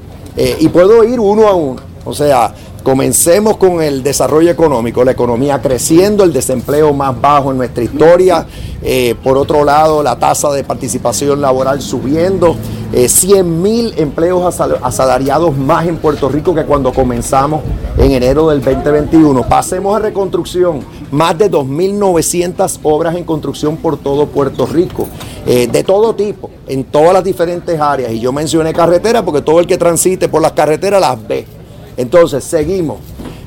[0.60, 1.82] y puedo ir uno a uno.
[2.08, 2.54] O sea,
[2.88, 8.48] Comencemos con el desarrollo económico, la economía creciendo, el desempleo más bajo en nuestra historia.
[8.82, 12.56] Eh, por otro lado, la tasa de participación laboral subiendo.
[12.94, 17.60] 100 eh, mil empleos asalariados más en Puerto Rico que cuando comenzamos
[17.98, 19.50] en enero del 2021.
[19.50, 20.80] Pasemos a reconstrucción.
[21.12, 25.10] Más de 2.900 obras en construcción por todo Puerto Rico.
[25.46, 28.14] Eh, de todo tipo, en todas las diferentes áreas.
[28.14, 31.57] Y yo mencioné carretera porque todo el que transite por las carreteras las ve
[31.98, 33.00] entonces, seguimos.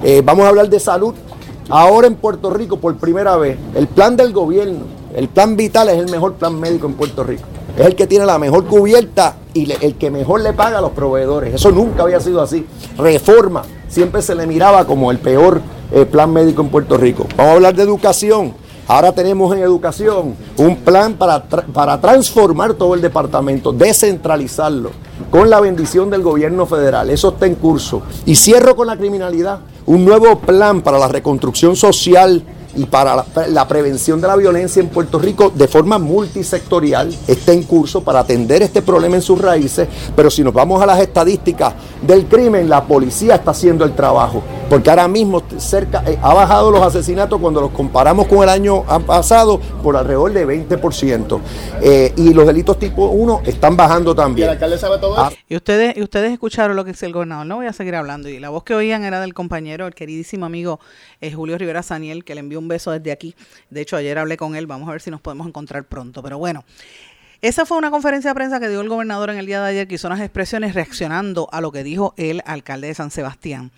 [0.02, 1.14] Eh, vamos a hablar de salud.
[1.68, 4.80] Ahora en Puerto Rico, por primera vez, el plan del gobierno,
[5.14, 7.44] el plan vital es el mejor plan médico en Puerto Rico.
[7.78, 10.90] Es el que tiene la mejor cubierta y el que mejor le paga a los
[10.90, 11.54] proveedores.
[11.54, 12.66] Eso nunca había sido así.
[12.98, 15.60] Reforma, siempre se le miraba como el peor
[15.92, 17.26] eh, plan médico en Puerto Rico.
[17.36, 18.52] Vamos a hablar de educación.
[18.88, 24.90] Ahora tenemos en educación un plan para, para transformar todo el departamento, descentralizarlo
[25.30, 27.10] con la bendición del gobierno federal.
[27.10, 28.02] Eso está en curso.
[28.26, 29.60] Y cierro con la criminalidad.
[29.86, 32.44] Un nuevo plan para la reconstrucción social
[32.76, 37.64] y para la, prevención de la violencia en Puerto Rico de forma multisectorial está en
[37.64, 41.74] curso para atender este problema en sus raíces, pero si nos vamos a las estadísticas
[42.00, 46.70] del crimen, la policía está haciendo el trabajo, porque ahora mismo cerca eh, ha bajado
[46.70, 51.40] los asesinatos cuando los comparamos con el año pasado por alrededor de 20%,
[51.82, 54.46] eh, y los delitos tipo 1 están bajando también.
[54.46, 55.28] ¿Y el alcalde sabe todo.
[55.48, 58.28] Y ustedes, y ustedes escucharon lo que dice el gobernador, no voy a seguir hablando,
[58.28, 60.78] y la voz que oían era del compañero, el queridísimo amigo
[61.20, 63.34] eh, Julio Rivera Saniel, que le envió un beso desde aquí.
[63.70, 66.22] De hecho, ayer hablé con él, vamos a ver si nos podemos encontrar pronto.
[66.22, 66.64] Pero bueno,
[67.42, 69.88] esa fue una conferencia de prensa que dio el gobernador en el día de ayer,
[69.88, 73.72] que hizo unas expresiones reaccionando a lo que dijo el alcalde de San Sebastián.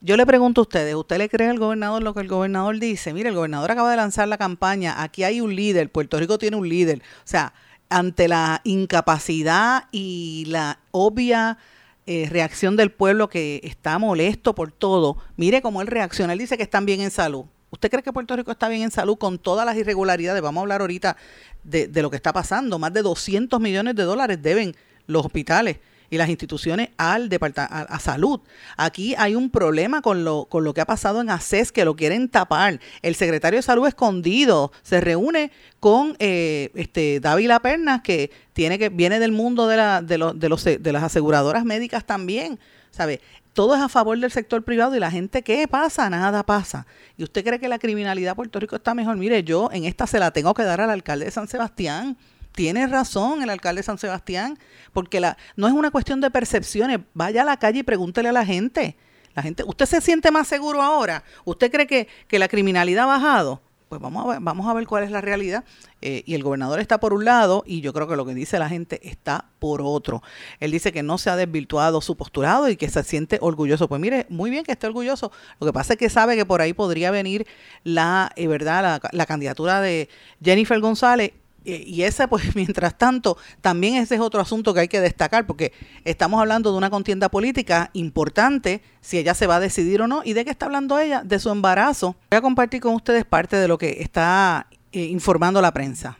[0.00, 3.12] Yo le pregunto a ustedes, ¿usted le cree al gobernador lo que el gobernador dice?
[3.12, 6.56] Mire, el gobernador acaba de lanzar la campaña, aquí hay un líder, Puerto Rico tiene
[6.56, 6.98] un líder.
[6.98, 7.52] O sea,
[7.88, 11.58] ante la incapacidad y la obvia
[12.06, 16.32] eh, reacción del pueblo que está molesto por todo, mire cómo él reacciona.
[16.32, 17.46] Él dice que están bien en salud.
[17.70, 20.40] ¿Usted cree que Puerto Rico está bien en salud con todas las irregularidades?
[20.40, 21.16] Vamos a hablar ahorita
[21.64, 22.78] de, lo que está pasando.
[22.78, 24.74] Más de 200 millones de dólares deben
[25.06, 25.78] los hospitales
[26.10, 28.40] y las instituciones al departamento a, salud.
[28.76, 31.96] Aquí hay un problema con lo, con lo que ha pasado en ACES que lo
[31.96, 32.80] quieren tapar.
[33.02, 38.88] El secretario de salud escondido se reúne con eh, este Dávila Pernas que tiene que
[38.88, 42.58] viene del mundo de, la, de, de, los, de las aseguradoras médicas también.
[42.90, 43.20] ¿Sabe?
[43.58, 46.08] todo es a favor del sector privado y la gente, ¿qué pasa?
[46.08, 46.86] Nada pasa.
[47.16, 49.16] ¿Y usted cree que la criminalidad de Puerto Rico está mejor?
[49.16, 52.16] Mire, yo en esta se la tengo que dar al alcalde de San Sebastián.
[52.58, 54.58] Tiene razón el alcalde de San Sebastián,
[54.92, 56.98] porque la, no es una cuestión de percepciones.
[57.14, 58.96] Vaya a la calle y pregúntele a la gente.
[59.36, 61.22] La gente, ¿usted se siente más seguro ahora?
[61.44, 63.62] ¿Usted cree que, que la criminalidad ha bajado?
[63.88, 65.62] pues vamos a ver, vamos a ver cuál es la realidad.
[66.02, 68.58] Eh, y el gobernador está por un lado y yo creo que lo que dice
[68.58, 70.20] la gente está por otro.
[70.58, 73.88] Él dice que no se ha desvirtuado su posturado y que se siente orgulloso.
[73.88, 75.30] Pues mire, muy bien que esté orgulloso.
[75.60, 77.46] Lo que pasa es que sabe que por ahí podría venir
[77.84, 78.82] la, eh, ¿verdad?
[78.82, 80.08] La, la candidatura de
[80.42, 81.32] Jennifer González
[81.64, 85.72] y ese, pues, mientras tanto, también ese es otro asunto que hay que destacar, porque
[86.04, 90.22] estamos hablando de una contienda política importante, si ella se va a decidir o no.
[90.24, 91.22] ¿Y de qué está hablando ella?
[91.24, 92.16] De su embarazo.
[92.30, 96.18] Voy a compartir con ustedes parte de lo que está eh, informando la prensa.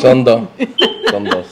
[0.00, 0.48] Son dos,
[1.10, 1.46] son dos.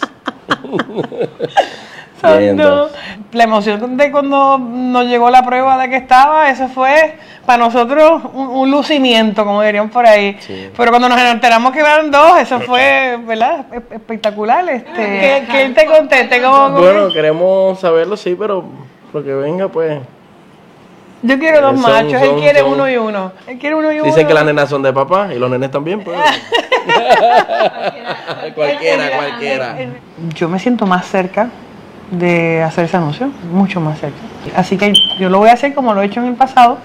[2.22, 8.22] La emoción de cuando nos llegó la prueba de que estaba, eso fue para nosotros
[8.34, 10.36] un, lucimiento, como dirían por ahí.
[10.76, 13.66] Pero cuando nos enteramos que iban dos, eso fue, ¿verdad?
[13.90, 14.68] Espectacular.
[14.68, 16.40] Este, ¿Qué, te conteste?
[16.40, 18.64] bueno, queremos saberlo, sí, pero
[19.12, 20.00] lo que venga, pues.
[21.22, 23.32] Yo quiero dos machos, él quiere uno y uno.
[23.46, 24.04] Él quiere uno y uno.
[24.04, 26.18] Dicen que las nenas son de papá y los nenes también, pues.
[28.54, 29.76] cualquiera, cualquiera.
[30.34, 31.50] Yo me siento más cerca
[32.10, 34.18] de hacer ese anuncio, mucho más cerca.
[34.56, 36.78] Así que yo lo voy a hacer como lo he hecho en el pasado,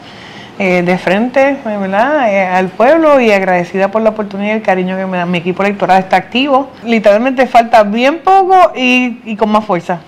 [0.57, 2.31] eh, de frente ¿verdad?
[2.31, 5.25] Eh, al pueblo y agradecida por la oportunidad y el cariño que me da.
[5.25, 6.69] Mi equipo electoral está activo.
[6.83, 9.99] Literalmente falta bien poco y, y con más fuerza.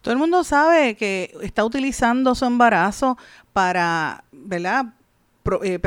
[0.00, 3.16] Todo el mundo sabe que está utilizando su embarazo
[3.52, 4.86] para, ¿verdad?
[5.62, 5.78] Eh,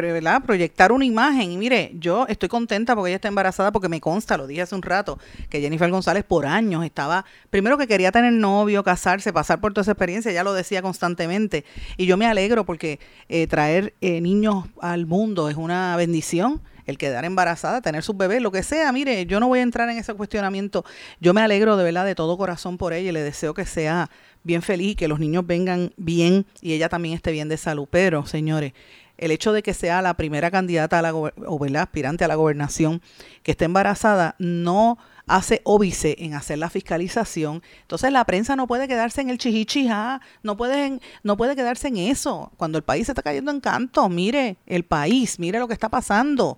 [0.46, 1.52] proyectar una imagen.
[1.52, 4.76] Y mire, yo estoy contenta porque ella está embarazada, porque me consta, lo dije hace
[4.76, 5.20] un rato,
[5.50, 9.84] que Jennifer González por años estaba, primero que quería tener novio, casarse, pasar por toda
[9.84, 11.66] esa experiencia, ya lo decía constantemente.
[11.98, 16.98] Y yo me alegro porque eh, traer eh, niños al mundo es una bendición el
[16.98, 20.00] quedar embarazada, tener sus bebés, lo que sea, mire, yo no voy a entrar en
[20.00, 20.84] ese cuestionamiento.
[21.20, 24.10] Yo me alegro de verdad de todo corazón por ella y le deseo que sea
[24.44, 27.88] bien feliz y que los niños vengan bien y ella también esté bien de salud.
[27.92, 28.74] Pero, señores,
[29.20, 33.02] el hecho de que sea la primera candidata a la o aspirante a la gobernación
[33.44, 37.62] que esté embarazada no hace óbice en hacer la fiscalización.
[37.82, 41.98] Entonces la prensa no puede quedarse en el chihichijá, no puede, no puede quedarse en
[41.98, 42.52] eso.
[42.58, 45.90] Cuando el país se está cayendo en canto, mire el país, mire lo que está
[45.90, 46.58] pasando.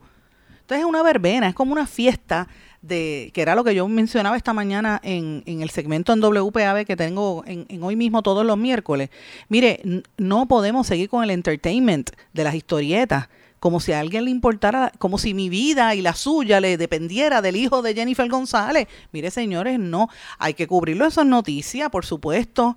[0.62, 2.48] Entonces es una verbena, es como una fiesta
[2.82, 6.86] de que era lo que yo mencionaba esta mañana en, en el segmento en WPAB
[6.86, 9.10] que tengo en, en, hoy mismo todos los miércoles.
[9.50, 9.82] Mire,
[10.18, 13.30] no podemos seguir con el entertainment de las historietas
[13.62, 17.44] como si a alguien le importara, como si mi vida y la suya le dependiera
[17.44, 18.88] del hijo de Jennifer González.
[19.12, 22.76] Mire, señores, no, hay que cubrirlo, eso es noticia, por supuesto,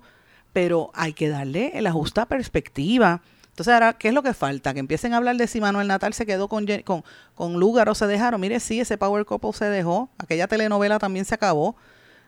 [0.53, 3.23] pero hay que darle la justa perspectiva.
[3.55, 4.73] Entonces, ahora, ¿qué es lo que falta?
[4.73, 8.05] Que empiecen a hablar de si Manuel Natal se quedó con, con, Lugar o se
[8.05, 8.41] dejaron.
[8.41, 10.09] Mire, sí, ese Power Couple se dejó.
[10.17, 11.77] Aquella telenovela también se acabó.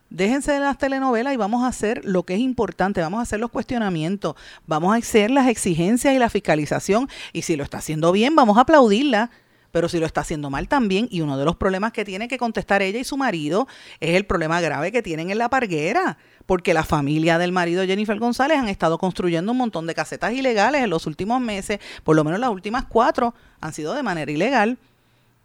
[0.10, 3.42] Déjense de las telenovelas y vamos a hacer lo que es importante, vamos a hacer
[3.42, 4.36] los cuestionamientos,
[4.66, 8.58] vamos a hacer las exigencias y la fiscalización y si lo está haciendo bien, vamos
[8.58, 9.30] a aplaudirla
[9.78, 12.40] pero si lo está haciendo mal también, y uno de los problemas que tiene que
[12.40, 13.68] contestar ella y su marido
[14.00, 18.18] es el problema grave que tienen en la parguera, porque la familia del marido Jennifer
[18.18, 22.24] González han estado construyendo un montón de casetas ilegales en los últimos meses, por lo
[22.24, 24.80] menos las últimas cuatro han sido de manera ilegal.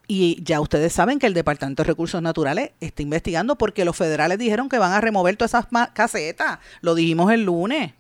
[0.09, 4.39] Y ya ustedes saben que el Departamento de Recursos Naturales está investigando porque los federales
[4.39, 6.59] dijeron que van a remover todas esas casetas.
[6.81, 7.93] Lo dijimos el lunes.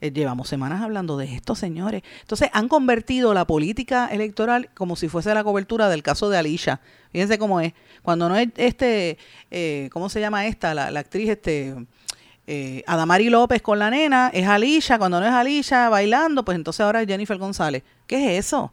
[0.00, 2.02] Eh, llevamos semanas hablando de esto, señores.
[2.22, 6.80] Entonces han convertido la política electoral como si fuese la cobertura del caso de Alicia.
[7.12, 7.74] Fíjense cómo es.
[8.02, 9.18] Cuando no es este,
[9.50, 10.72] eh, ¿cómo se llama esta?
[10.74, 11.74] La, actriz, este,
[12.46, 14.98] eh, Adamari López con la nena, es Alicia.
[14.98, 17.82] Cuando no es Alicia bailando, pues entonces ahora es Jennifer González.
[18.06, 18.72] ¿Qué es eso?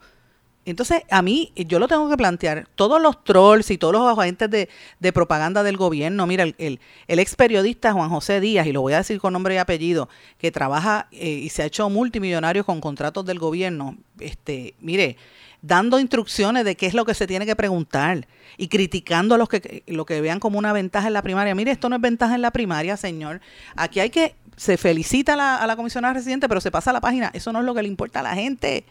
[0.67, 4.49] Entonces, a mí, yo lo tengo que plantear, todos los trolls y todos los agentes
[4.51, 8.91] de, propaganda del gobierno, mira, el, el, ex periodista Juan José Díaz, y lo voy
[8.91, 12.81] a decir con nombre y apellido, que trabaja eh, y se ha hecho multimillonario con
[12.81, 15.15] contratos del gobierno, este, mire,
[15.61, 19.47] dando instrucciones de qué es lo que se tiene que preguntar y criticando a los
[19.47, 21.55] que lo que vean como una ventaja en la primaria.
[21.55, 23.39] Mire, esto no es ventaja en la primaria, señor.
[23.77, 26.93] Aquí hay que, se felicita a la, a la comisionada residente, pero se pasa a
[26.93, 27.31] la página.
[27.33, 28.85] Eso no es lo que le importa a la gente.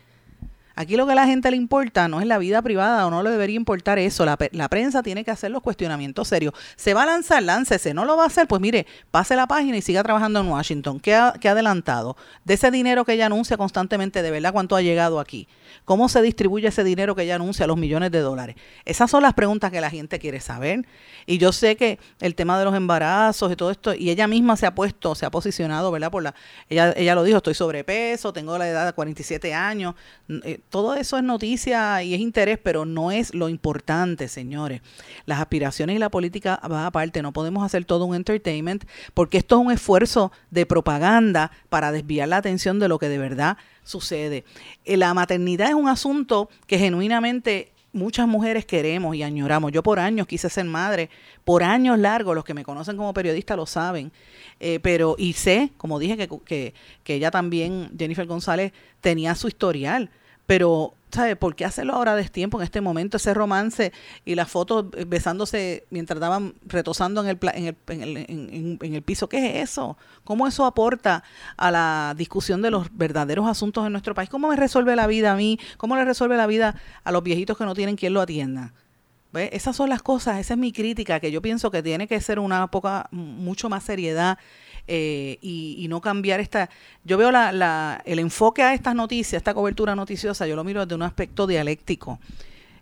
[0.79, 3.23] Aquí lo que a la gente le importa no es la vida privada o no
[3.23, 4.27] le debería importar eso.
[4.27, 6.53] La, prensa tiene que hacer los cuestionamientos serios.
[6.77, 7.43] ¿Se va a lanzar?
[7.43, 7.95] Láncese.
[7.95, 8.47] ¿No lo va a hacer?
[8.47, 11.01] Pues mire, pase la página y siga trabajando en Washington.
[11.01, 12.19] ¿Qué ha, adelantado?
[12.45, 15.49] De ese dinero que ella anuncia constantemente, ¿de verdad cuánto ha llegado aquí?
[15.87, 18.57] ¿Cómo se distribuye ese dinero que ella anuncia, los millones de dólares?
[18.85, 20.87] Esas son las preguntas que la gente quiere saber.
[21.25, 24.59] Y yo sé que el tema de los embarazos y todo esto, y ella misma
[24.59, 26.11] se ha puesto, se ha posicionado, ¿verdad?
[26.11, 26.35] Por la,
[26.69, 29.95] ella, ella lo dijo, estoy sobrepeso, tengo la edad de 47 años.
[30.29, 34.83] Eh, todo eso es noticia y es interés, pero no es lo importante, señores.
[35.25, 39.57] Las aspiraciones y la política va aparte, no podemos hacer todo un entertainment, porque esto
[39.57, 44.45] es un esfuerzo de propaganda para desviar la atención de lo que de verdad sucede.
[44.85, 49.73] Eh, la maternidad es un asunto que genuinamente muchas mujeres queremos y añoramos.
[49.73, 51.11] Yo por años quise ser madre,
[51.45, 54.13] por años largos, los que me conocen como periodista lo saben,
[54.61, 59.49] eh, pero y sé, como dije, que, que, que ella también, Jennifer González, tenía su
[59.49, 60.11] historial
[60.47, 61.37] pero, ¿sabe?
[61.37, 63.93] ¿Por qué hacerlo ahora de tiempo, en este momento, ese romance
[64.25, 69.03] y las fotos besándose mientras estaban retosando en el, en el, en el, en, el
[69.03, 69.29] piso?
[69.29, 69.97] ¿Qué es eso?
[70.25, 71.25] ¿Cómo eso aporta
[71.57, 74.31] a la discusión de los verdaderos asuntos en nuestro país?
[74.31, 75.59] ¿Cómo me resuelve la vida a mí?
[75.77, 78.73] ¿Cómo le resuelve la vida a los viejitos que no tienen quien lo atienda?
[79.35, 82.39] Esas son las cosas, esa es mi crítica, que yo pienso que tiene que ser
[82.39, 84.39] una poca, mucho más seriedad
[84.87, 86.71] eh, y, no cambiar esta...
[87.05, 90.95] Yo veo la, el enfoque a estas noticias, esta cobertura noticiosa, yo lo miro desde
[90.95, 92.19] un aspecto dialéctico.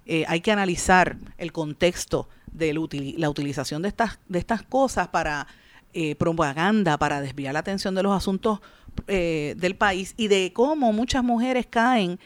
[0.07, 5.47] Eh, hay que analizar el contexto de la utilización de estas, de estas cosas para
[5.93, 8.61] eh, propaganda, para desviar la atención de los asuntos
[9.07, 12.21] del país y de cómo muchas mujeres caen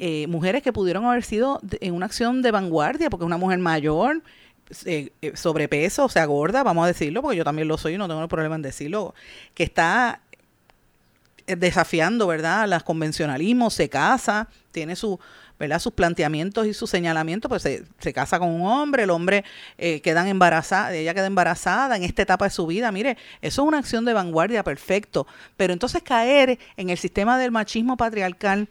[0.00, 4.22] eh, mujeres que pudieron haber sido en una acción de vanguardia, porque una mujer mayor,
[4.84, 7.98] eh, eh, sobrepeso, o sea, gorda, vamos a decirlo, porque yo también lo soy y
[7.98, 9.14] no tengo problema en decirlo,
[9.54, 10.20] que está
[11.46, 15.18] desafiando, ¿verdad?, las convencionalismos, se casa, tiene su,
[15.58, 15.80] ¿verdad?
[15.80, 19.44] sus planteamientos y sus señalamientos, pues se, se casa con un hombre, el hombre
[19.76, 22.92] eh, queda embarazada, ella queda embarazada en esta etapa de su vida.
[22.92, 25.26] Mire, eso es una acción de vanguardia, perfecto.
[25.56, 28.68] Pero entonces caer en el sistema del machismo patriarcal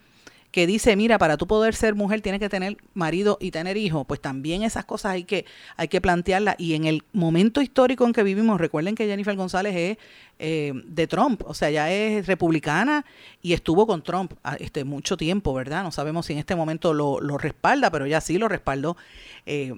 [0.51, 4.05] que dice, mira, para tú poder ser mujer tienes que tener marido y tener hijos,
[4.07, 5.45] pues también esas cosas hay que,
[5.75, 6.55] hay que plantearlas.
[6.57, 9.97] Y en el momento histórico en que vivimos, recuerden que Jennifer González es
[10.39, 13.05] eh, de Trump, o sea, ya es republicana
[13.41, 15.83] y estuvo con Trump este, mucho tiempo, ¿verdad?
[15.83, 18.97] No sabemos si en este momento lo, lo respalda, pero ya sí lo respaldó.
[19.45, 19.73] Eh,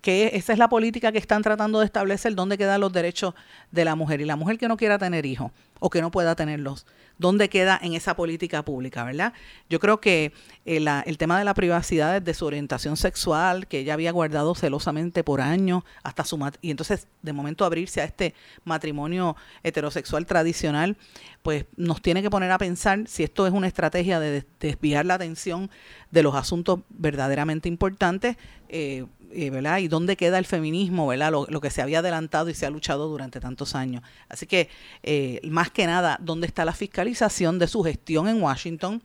[0.00, 3.34] que esa es la política que están tratando de establecer, dónde quedan los derechos
[3.70, 4.20] de la mujer.
[4.20, 6.86] Y la mujer que no quiera tener hijos o que no pueda tenerlos,
[7.18, 9.34] ¿dónde queda en esa política pública, verdad?
[9.68, 10.32] Yo creo que
[10.64, 14.54] el, eh, el tema de la privacidad de su orientación sexual, que ella había guardado
[14.54, 20.96] celosamente por años, hasta su y entonces de momento abrirse a este matrimonio heterosexual tradicional,
[21.42, 25.14] pues nos tiene que poner a pensar si esto es una estrategia de desviar la
[25.14, 25.70] atención
[26.10, 28.36] de los asuntos verdaderamente importantes.
[28.68, 29.78] Eh, eh, ¿verdad?
[29.78, 31.32] Y dónde queda el feminismo, ¿verdad?
[31.32, 34.02] Lo, que se había adelantado y se ha luchado durante tantos años.
[34.28, 34.68] Así que,
[35.02, 39.02] eh, más que nada, ¿dónde está la fiscalización de su gestión en Washington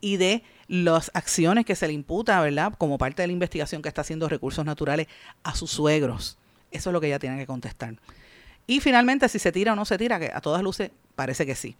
[0.00, 2.74] y de las acciones que se le imputa, ¿verdad?
[2.78, 5.08] Como parte de la investigación que está haciendo Recursos Naturales
[5.42, 6.38] a sus suegros.
[6.70, 7.96] Eso es lo que ella tiene que contestar.
[8.66, 11.54] Y finalmente, si se tira o no se tira, que a todas luces parece que
[11.54, 11.76] sí.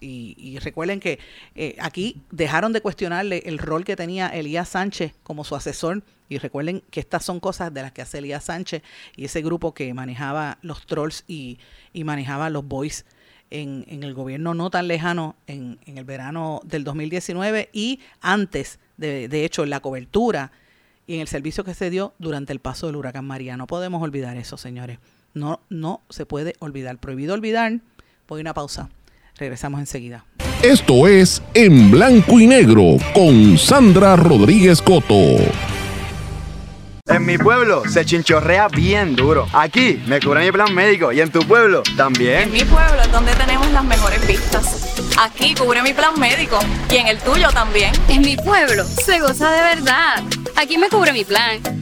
[0.00, 1.18] Y, recuerden que
[1.54, 6.02] eh, aquí dejaron de cuestionarle el rol que tenía Elías Sánchez como su asesor.
[6.28, 8.82] Y recuerden que estas son cosas de las que hace Elías Sánchez
[9.16, 11.58] y ese grupo que manejaba los trolls y,
[11.92, 13.04] manejaba los boys
[13.50, 19.44] en, el gobierno no tan lejano, en, el verano del 2019 y antes, de, de
[19.44, 20.52] hecho, en la cobertura
[21.06, 23.56] y en el servicio que se dio durante el paso del huracán María.
[23.56, 25.00] No podemos olvidar eso, señores.
[25.34, 26.98] No, no se puede olvidar.
[26.98, 27.80] Prohibido olvidar.
[28.28, 28.88] Voy a una pausa.
[29.40, 30.22] Regresamos enseguida.
[30.62, 35.14] Esto es En Blanco y Negro con Sandra Rodríguez Coto.
[37.06, 39.46] En mi pueblo se chinchorrea bien duro.
[39.54, 42.42] Aquí me cubre mi plan médico y en tu pueblo también.
[42.42, 44.94] En mi pueblo es donde tenemos las mejores vistas.
[45.18, 46.58] Aquí cubre mi plan médico
[46.90, 47.92] y en el tuyo también.
[48.10, 50.22] En mi pueblo se goza de verdad.
[50.54, 51.60] Aquí me cubre mi plan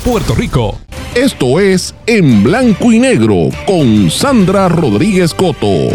[0.00, 0.78] Puerto Rico.
[1.14, 5.88] Esto es En Blanco y Negro con Sandra Rodríguez Coto.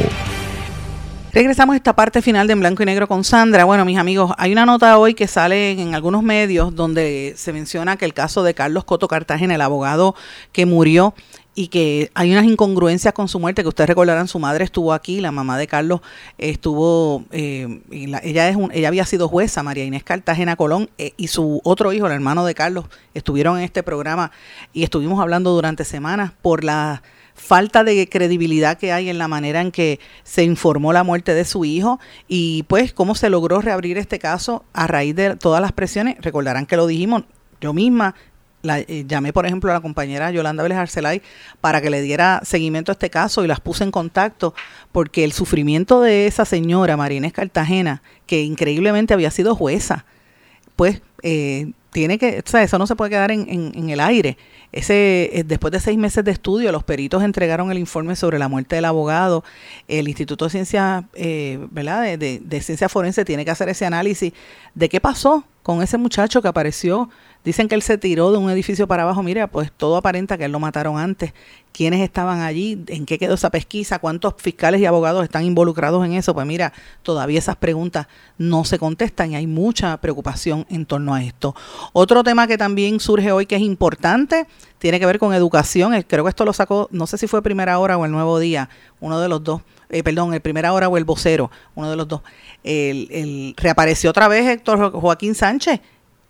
[1.34, 3.64] Regresamos a esta parte final de En Blanco y Negro con Sandra.
[3.64, 7.96] Bueno, mis amigos, hay una nota hoy que sale en algunos medios donde se menciona
[7.96, 10.16] que el caso de Carlos Coto Cartagena, el abogado
[10.52, 11.14] que murió
[11.54, 15.20] y que hay unas incongruencias con su muerte, que ustedes recordarán, su madre estuvo aquí,
[15.20, 16.00] la mamá de Carlos
[16.38, 21.14] estuvo, eh, la- ella, es un- ella había sido jueza, María Inés Cartagena Colón, eh,
[21.18, 24.32] y su otro hijo, el hermano de Carlos, estuvieron en este programa
[24.74, 29.62] y estuvimos hablando durante semanas por la falta de credibilidad que hay en la manera
[29.62, 33.98] en que se informó la muerte de su hijo y pues cómo se logró reabrir
[33.98, 36.18] este caso a raíz de todas las presiones.
[36.20, 37.24] Recordarán que lo dijimos
[37.60, 38.16] yo misma,
[38.64, 41.22] la, eh, llamé por ejemplo a la compañera Yolanda Vélez Arcelay
[41.62, 44.54] para que le diera seguimiento a este caso y las puse en contacto
[44.92, 50.06] porque el sufrimiento de esa señora María Inés Cartagena, que increíblemente había sido jueza,
[50.76, 54.38] pues eh, tiene que, o sea, eso no se puede quedar en, en- el aire.
[54.72, 58.48] Ese, eh, después de seis meses de estudio, los peritos entregaron el informe sobre la
[58.48, 59.44] muerte del abogado.
[59.90, 62.18] El Instituto de Ciencias, eh, ¿verdad?
[62.18, 64.32] De, de Ciencia Forense tiene que hacer ese análisis
[64.74, 67.10] de qué pasó con ese muchacho que apareció.
[67.44, 69.24] Dicen que él se tiró de un edificio para abajo.
[69.24, 71.34] Mira, pues todo aparenta que él lo mataron antes.
[71.72, 72.84] ¿Quiénes estaban allí?
[72.88, 73.98] ¿En qué quedó esa pesquisa?
[73.98, 76.36] ¿Cuántos fiscales y abogados están involucrados en eso?
[76.36, 78.08] Pues mira, todavía esas preguntas
[78.38, 81.56] no se contestan y hay mucha preocupación en torno a esto.
[81.94, 84.46] Otro tema que también surge hoy que es importante
[84.78, 85.96] tiene que ver con educación.
[85.96, 88.38] Eh, Creo que esto lo sacó, no sé si fue Primera Hora o El Nuevo
[88.38, 89.62] Día, uno de los dos.
[89.92, 92.22] Eh, perdón, el Primera Hora o El Vocero, uno de los dos.
[92.64, 95.82] El, el- reapareció otra vez Héctor Jo- Joaquín Sánchez.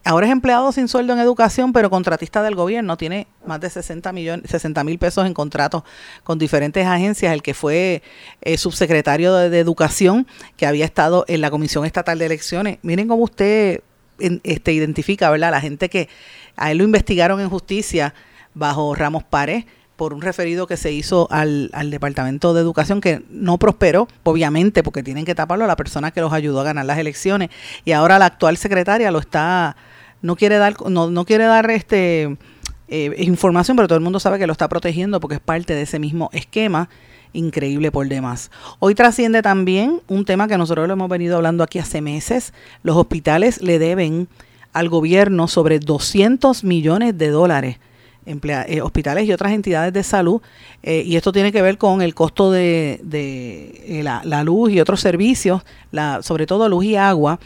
[0.03, 2.97] Ahora es empleado sin sueldo en educación, pero contratista del gobierno.
[2.97, 5.83] Tiene más de 60 millones, 60 mil pesos en contratos
[6.23, 7.31] con diferentes agencias.
[7.31, 8.01] El que fue
[8.41, 10.25] eh, subsecretario de, Educación,
[10.57, 12.79] que había estado en la Comisión Estatal de Elecciones.
[12.81, 13.81] Miren cómo usted
[14.17, 15.51] este, identifica, ¿verdad?
[15.51, 16.09] La gente que
[16.55, 18.15] a él lo investigaron en justicia
[18.55, 19.65] bajo Ramos Párez
[20.01, 24.81] por un referido que se hizo al, al Departamento de Educación que no prosperó, obviamente,
[24.81, 27.51] porque tienen que taparlo a la persona que los ayudó a ganar las elecciones.
[27.85, 29.75] Y ahora la actual secretaria lo está,
[30.23, 32.35] no quiere dar, no, no quiere dar este
[32.87, 35.83] eh, información, pero todo el mundo sabe que lo está protegiendo porque es parte de
[35.83, 36.89] ese mismo esquema
[37.31, 38.49] increíble por demás.
[38.79, 42.55] Hoy trasciende también un tema que nosotros lo hemos venido hablando aquí hace meses.
[42.81, 44.29] Los hospitales le deben
[44.73, 47.77] al gobierno sobre 200 millones de dólares
[48.25, 50.41] eh, hospitales y otras entidades de salud.
[50.83, 54.79] Eh, y esto tiene que ver con el costo de, de la, la, luz y
[54.79, 55.63] otros servicios,
[56.21, 57.39] sobre todo luz y agua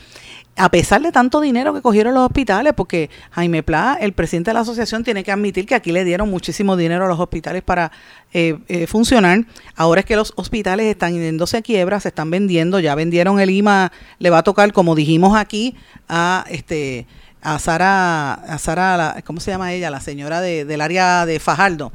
[0.57, 4.53] a pesar de tanto dinero que cogieron los hospitales, porque Jaime Pla, el presidente de
[4.53, 7.91] la asociación, tiene que admitir que aquí le dieron muchísimo dinero a los hospitales para
[8.33, 9.45] eh, eh, funcionar.
[9.75, 13.49] Ahora es que los hospitales están yéndose a quiebra, se están vendiendo, ya vendieron el
[13.49, 15.75] IMA, le va a tocar, como dijimos aquí,
[16.07, 17.05] a este
[17.45, 19.89] a Sara, a Sara, ¿cómo se llama ella?
[19.91, 21.91] La señora de, del área de Fajardo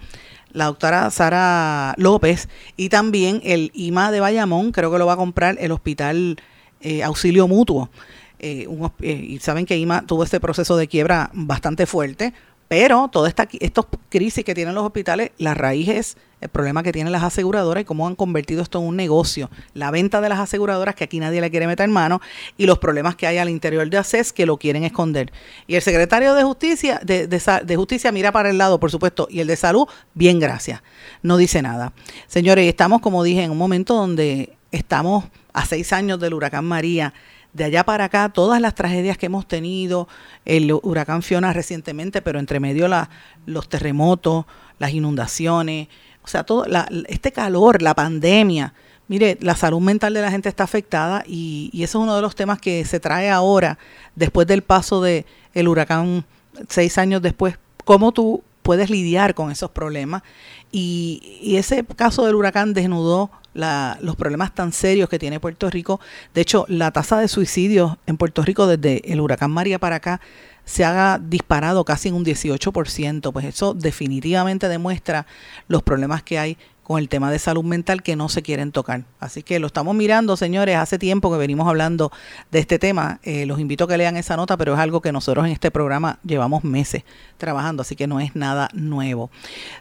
[0.52, 5.16] la doctora Sara López y también el IMA de Bayamón, creo que lo va a
[5.16, 6.36] comprar el Hospital
[6.80, 7.90] eh, Auxilio Mutuo.
[8.38, 8.66] Eh,
[9.00, 12.32] eh, y saben que IMA tuvo este proceso de quiebra bastante fuerte,
[12.70, 16.92] pero toda esta estos crisis que tienen los hospitales, la raíz es el problema que
[16.92, 19.50] tienen las aseguradoras y cómo han convertido esto en un negocio.
[19.74, 22.20] La venta de las aseguradoras, que aquí nadie le quiere meter mano,
[22.56, 25.32] y los problemas que hay al interior de ACES que lo quieren esconder.
[25.66, 29.40] Y el secretario de Justicia, de, de Justicia mira para el lado, por supuesto, y
[29.40, 30.80] el de Salud, bien, gracias.
[31.24, 31.92] No dice nada.
[32.28, 37.14] Señores, estamos, como dije, en un momento donde estamos a seis años del huracán María
[37.52, 40.08] de allá para acá, todas las tragedias que hemos tenido,
[40.44, 43.10] el huracán Fiona recientemente, pero entre medio la,
[43.46, 44.46] los terremotos,
[44.78, 45.88] las inundaciones,
[46.22, 46.64] o sea, todo
[47.08, 48.74] este calor, la pandemia.
[49.08, 52.22] Mire, la salud mental de la gente está afectada y, y eso es uno de
[52.22, 53.78] los temas que se trae ahora,
[54.14, 56.24] después del paso del el huracán,
[56.68, 57.58] seis años después.
[57.84, 60.22] ¿Cómo tú puedes lidiar con esos problemas?
[60.70, 66.00] Y, y ese caso del huracán desnudó los problemas tan serios que tiene Puerto Rico.
[66.34, 70.20] De hecho, la tasa de suicidios en Puerto Rico desde el huracán María para acá
[70.64, 75.26] se ha disparado casi en un 18%, pues eso definitivamente demuestra
[75.66, 76.58] los problemas que hay
[76.90, 79.04] con el tema de salud mental que no se quieren tocar.
[79.20, 82.10] Así que lo estamos mirando, señores, hace tiempo que venimos hablando
[82.50, 83.20] de este tema.
[83.22, 85.70] Eh, los invito a que lean esa nota, pero es algo que nosotros en este
[85.70, 87.04] programa llevamos meses
[87.38, 89.30] trabajando, así que no es nada nuevo.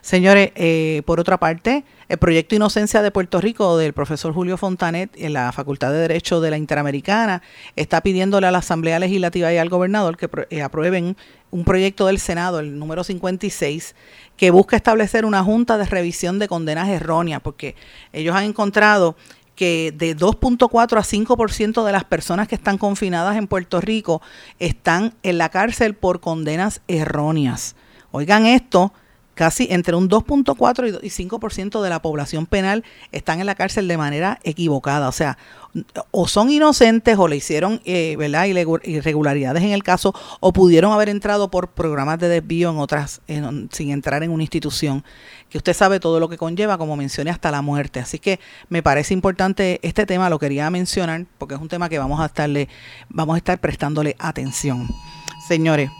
[0.02, 5.10] Señores, eh, por otra parte, el proyecto Inocencia de Puerto Rico del profesor Julio Fontanet
[5.16, 7.42] en la Facultad de Derecho de la Interamericana
[7.74, 11.16] está pidiéndole a la Asamblea Legislativa y al gobernador que eh, aprueben
[11.50, 13.94] un proyecto del Senado, el número 56,
[14.36, 17.74] que busca establecer una junta de revisión de condenas erróneas, porque
[18.12, 19.16] ellos han encontrado
[19.54, 24.22] que de 2.4 a 5% de las personas que están confinadas en Puerto Rico
[24.58, 27.76] están en la cárcel por condenas erróneas.
[28.10, 28.94] Oigan esto,
[29.40, 33.96] casi entre un 2.4 y 5% de la población penal están en la cárcel de
[33.96, 35.08] manera equivocada.
[35.08, 35.38] O sea,
[36.10, 38.44] o son inocentes o le hicieron eh, ¿verdad?
[38.44, 43.90] irregularidades en el caso o pudieron haber entrado por programas de desvío en otras, sin
[43.90, 45.04] entrar en una institución
[45.48, 47.98] que usted sabe todo lo que conlleva, como mencioné, hasta la muerte.
[47.98, 51.98] Así que me parece importante este tema, lo quería mencionar porque es un tema que
[51.98, 52.68] vamos a estarle,
[53.08, 54.86] vamos a estar prestándole atención.
[55.48, 55.90] Señores,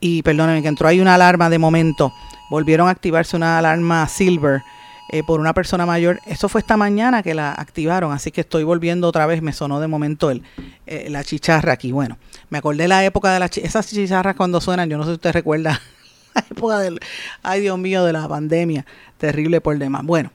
[0.00, 2.14] y perdónenme que entró ahí una alarma de momento
[2.52, 4.62] volvieron a activarse una alarma Silver
[5.08, 6.20] eh, por una persona mayor.
[6.26, 9.40] Eso fue esta mañana que la activaron, así que estoy volviendo otra vez.
[9.40, 10.42] Me sonó de momento el,
[10.86, 11.92] eh, la chicharra aquí.
[11.92, 12.18] Bueno,
[12.50, 14.90] me acordé la época de las esas chicharras cuando suenan.
[14.90, 15.80] Yo no sé si usted recuerda
[16.34, 17.00] la época del,
[17.42, 18.84] ay Dios mío, de la pandemia.
[19.16, 20.04] Terrible por demás.
[20.04, 20.30] Bueno,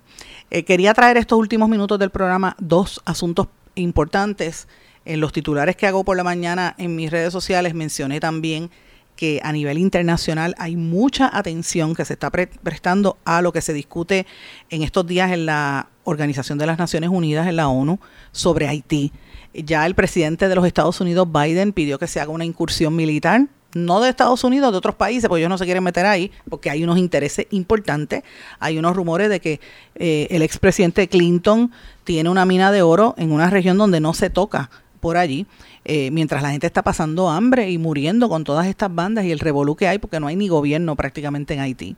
[0.49, 4.67] eh, quería traer estos últimos minutos del programa dos asuntos importantes.
[5.05, 8.71] En los titulares que hago por la mañana en mis redes sociales mencioné también
[9.17, 13.73] que a nivel internacional hay mucha atención que se está prestando a lo que se
[13.73, 14.25] discute
[14.69, 17.99] en estos días en la Organización de las Naciones Unidas, en la ONU,
[18.31, 19.11] sobre Haití.
[19.53, 23.47] Ya el presidente de los Estados Unidos, Biden, pidió que se haga una incursión militar
[23.73, 26.69] no de Estados Unidos, de otros países, porque ellos no se quieren meter ahí, porque
[26.69, 28.23] hay unos intereses importantes.
[28.59, 29.59] Hay unos rumores de que
[29.95, 31.71] eh, el expresidente Clinton
[32.03, 35.45] tiene una mina de oro en una región donde no se toca por allí.
[35.89, 39.39] Eh, mientras la gente está pasando hambre y muriendo con todas estas bandas y el
[39.39, 41.95] revolú que hay, porque no hay ni gobierno prácticamente en Haití.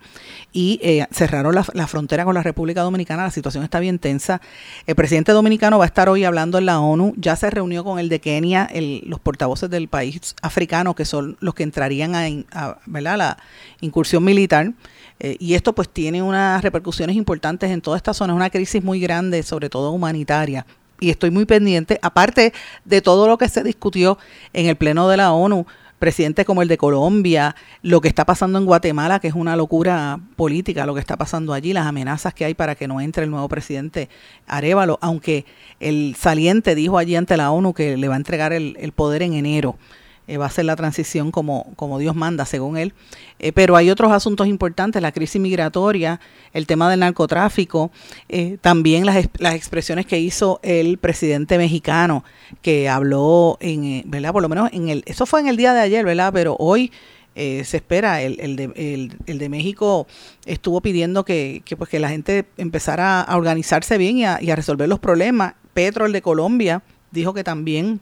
[0.53, 4.41] Y eh, cerraron la, frontera con la República Dominicana, la situación está bien tensa.
[4.85, 7.97] El presidente dominicano va a estar hoy hablando en la ONU, ya se reunió con
[7.97, 8.69] el de Kenia,
[9.05, 13.37] los portavoces del país africano, que son los que entrarían a, la
[13.81, 14.71] incursión militar.
[15.19, 18.83] Eh, y esto pues tiene unas repercusiones importantes en toda esta zona, es una crisis
[18.83, 20.65] muy grande, sobre todo humanitaria,
[20.99, 22.53] y estoy muy pendiente, aparte
[22.85, 24.17] de todo lo que se discutió
[24.53, 25.65] en el Pleno de la ONU,
[25.99, 30.19] presidentes como el de Colombia, lo que está pasando en Guatemala, que es una locura
[30.37, 33.31] política, lo que está pasando allí, las amenazas que hay para que no entre el
[33.31, 34.09] nuevo presidente
[34.47, 35.45] Arevalo, aunque
[35.79, 39.21] el saliente dijo allí ante la ONU que le va a entregar el, el poder
[39.21, 39.77] en enero.
[40.29, 42.93] Eh, va a ser la transición como, como Dios manda, según él.
[43.39, 46.19] Eh, pero hay otros asuntos importantes, la crisis migratoria,
[46.53, 47.89] el tema del narcotráfico,
[48.27, 52.23] eh, también las, las expresiones que hizo el presidente mexicano,
[52.61, 54.31] que habló en, ¿verdad?
[54.31, 56.31] Por lo menos en el, eso fue en el día de ayer, ¿verdad?
[56.31, 56.91] Pero hoy
[57.35, 58.21] se espera.
[58.21, 60.07] El, el, de, el, de México
[60.45, 64.51] estuvo pidiendo que, que, pues, que la gente empezara a organizarse bien y a, y
[64.51, 65.53] a resolver los problemas.
[65.73, 68.01] Petro, el de Colombia, dijo que también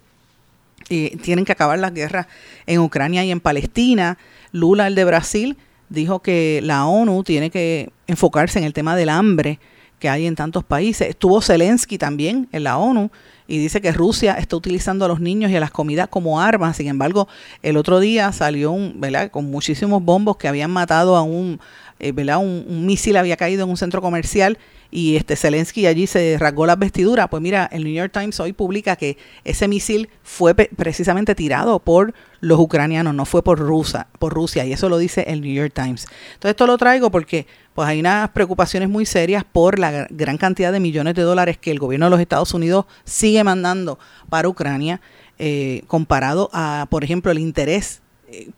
[0.90, 2.28] eh, tienen que acabar las guerras
[2.66, 4.18] en Ucrania y en Palestina.
[4.52, 5.58] Lula, el de Brasil,
[5.90, 9.60] dijo que la ONU tiene que enfocarse en el tema del hambre
[10.00, 11.10] que hay en tantos países.
[11.10, 13.10] Estuvo Zelensky también en la ONU
[13.48, 16.78] y dice que Rusia está utilizando a los niños y a las comidas como armas.
[16.78, 17.28] Sin embargo,
[17.64, 19.32] el otro día salió un, ¿verdad?
[19.32, 21.60] con muchísimos bombos que habían matado a un,
[22.00, 22.38] eh, ¿verdad?
[22.38, 24.58] Un, un, misil había caído en un centro comercial
[24.92, 27.28] y este Zelensky allí se rasgó las vestiduras.
[27.30, 32.14] Pues mira, el New York Times hoy publica que ese misil fue precisamente tirado por
[32.40, 35.74] los ucranianos, no fue por Rusia, por Rusia, y eso lo dice el New York
[35.74, 36.06] Times.
[36.34, 40.72] Entonces esto lo traigo porque pues hay unas preocupaciones muy serias por la gran cantidad
[40.72, 45.02] de millones de dólares que el gobierno de los Estados Unidos sigue mandando para Ucrania,
[45.40, 48.50] eh, comparado a, por ejemplo, el interés eh,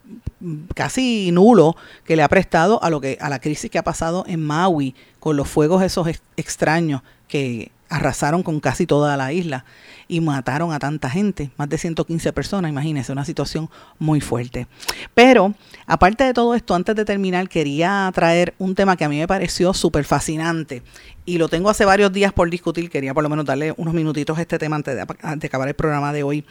[0.73, 1.75] casi nulo
[2.05, 4.95] que le ha prestado a lo que a la crisis que ha pasado en Maui
[5.19, 6.07] con los fuegos esos
[6.37, 9.65] extraños que arrasaron con casi toda la isla
[10.07, 14.67] y mataron a tanta gente, más de 115 personas, imagínense, una situación muy fuerte.
[15.13, 15.53] Pero,
[15.87, 19.27] aparte de todo esto, antes de terminar, quería traer un tema que a mí me
[19.27, 20.83] pareció súper fascinante
[21.25, 24.37] y lo tengo hace varios días por discutir, quería por lo menos darle unos minutitos
[24.37, 26.45] a este tema antes de, antes de acabar el programa de hoy.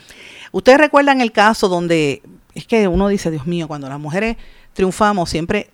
[0.52, 2.22] Ustedes recuerdan el caso donde,
[2.54, 4.36] es que uno dice, Dios mío, cuando las mujeres
[4.72, 5.70] triunfamos, siempre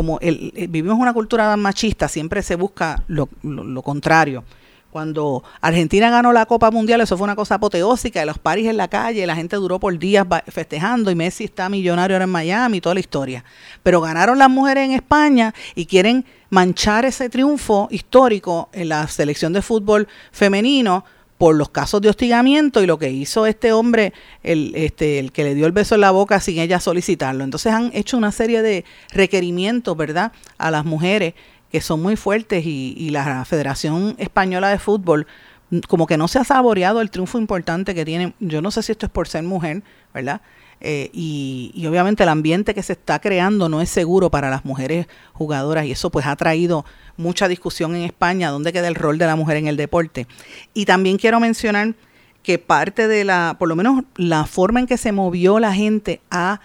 [0.00, 4.44] como el, vivimos una cultura machista, siempre se busca lo, lo contrario.
[4.90, 8.88] Cuando Argentina ganó la Copa Mundial, eso fue una cosa apoteósica, los paris en la
[8.88, 12.94] calle, la gente duró por días festejando y Messi está millonario ahora en Miami, toda
[12.94, 13.44] la historia.
[13.82, 19.52] Pero ganaron las mujeres en España y quieren manchar ese triunfo histórico en la selección
[19.52, 21.04] de fútbol femenino
[21.40, 24.12] por los casos de hostigamiento y lo que hizo este hombre,
[24.42, 27.44] el, este, el que le dio el beso en la boca sin ella solicitarlo.
[27.44, 31.32] Entonces han hecho una serie de requerimientos, ¿verdad?, a las mujeres
[31.72, 35.26] que son muy fuertes y, la Federación Española de Fútbol
[35.70, 38.34] mm, como que no se ha saboreado el triunfo importante que tiene.
[38.38, 39.82] Yo no sé si esto es por ser mujer,
[40.12, 40.42] ¿verdad?
[40.82, 45.06] Eh, y, obviamente el ambiente que se está creando no es seguro para las mujeres
[45.34, 46.86] jugadoras y eso pues ha traído
[47.18, 50.26] mucha discusión en España, dónde queda el rol de la mujer en el deporte.
[50.72, 51.94] Y también quiero mencionar
[52.42, 56.22] que parte de la, por lo menos la forma en que se movió la gente
[56.30, 56.60] a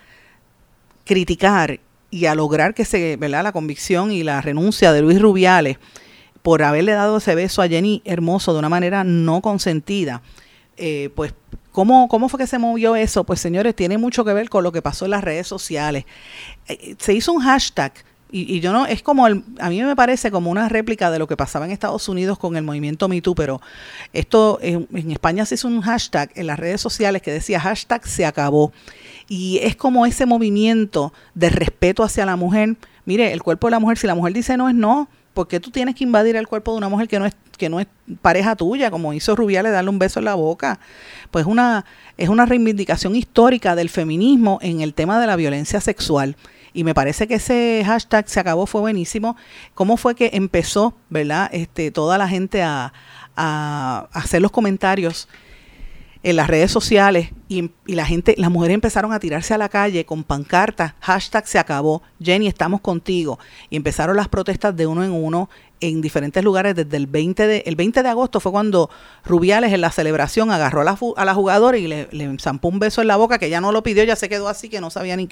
[1.04, 3.44] criticar y a lograr que se, ¿verdad?
[3.44, 5.78] La convicción y la renuncia de Luis Rubiales
[6.42, 10.22] por haberle dado ese beso a Jenny Hermoso de una manera no consentida,
[10.78, 11.34] eh, pues
[11.76, 13.26] ¿Cómo, ¿Cómo fue que se movió eso?
[13.26, 16.06] Pues señores, tiene mucho que ver con lo que pasó en las redes sociales.
[16.70, 17.92] Eh, se hizo un hashtag
[18.32, 21.28] y, yo no, es como, el, a mí me parece como una réplica de lo
[21.28, 23.60] que pasaba en Estados Unidos con el movimiento MeToo, pero
[24.14, 28.08] esto en, en España se hizo un hashtag en las redes sociales que decía hashtag
[28.08, 28.72] se acabó.
[29.28, 32.78] Y es como ese movimiento de respeto hacia la mujer.
[33.04, 35.60] Mire, el cuerpo de la mujer, si la mujer dice no es no, ¿por qué
[35.60, 37.88] tú tienes que invadir el cuerpo de una mujer que no es que no es
[38.22, 40.80] pareja tuya, como hizo Rubiales darle un beso en la boca?
[41.30, 41.86] Pues una
[42.18, 46.36] es una reivindicación histórica del feminismo en el tema de la violencia sexual.
[46.74, 49.38] Y me parece que ese hashtag se acabó, fue buenísimo.
[49.76, 52.92] ¿Cómo fue que empezó, verdad, este, toda la gente a
[54.12, 55.28] hacer los comentarios
[56.26, 60.06] en las redes sociales y, la gente, las mujeres empezaron a tirarse a la calle
[60.06, 63.38] con pancartas, hashtag se acabó, Jenny, estamos contigo.
[63.70, 65.50] Y empezaron las protestas de uno en uno
[65.82, 68.90] en diferentes lugares desde el 20 de, el 20 de agosto fue cuando
[69.26, 72.80] Rubiales en la celebración agarró a la, a la jugadora y le, le, zampó un
[72.80, 74.90] beso en la boca que ya no lo pidió, ya se quedó así que no
[74.90, 75.28] sabía ni,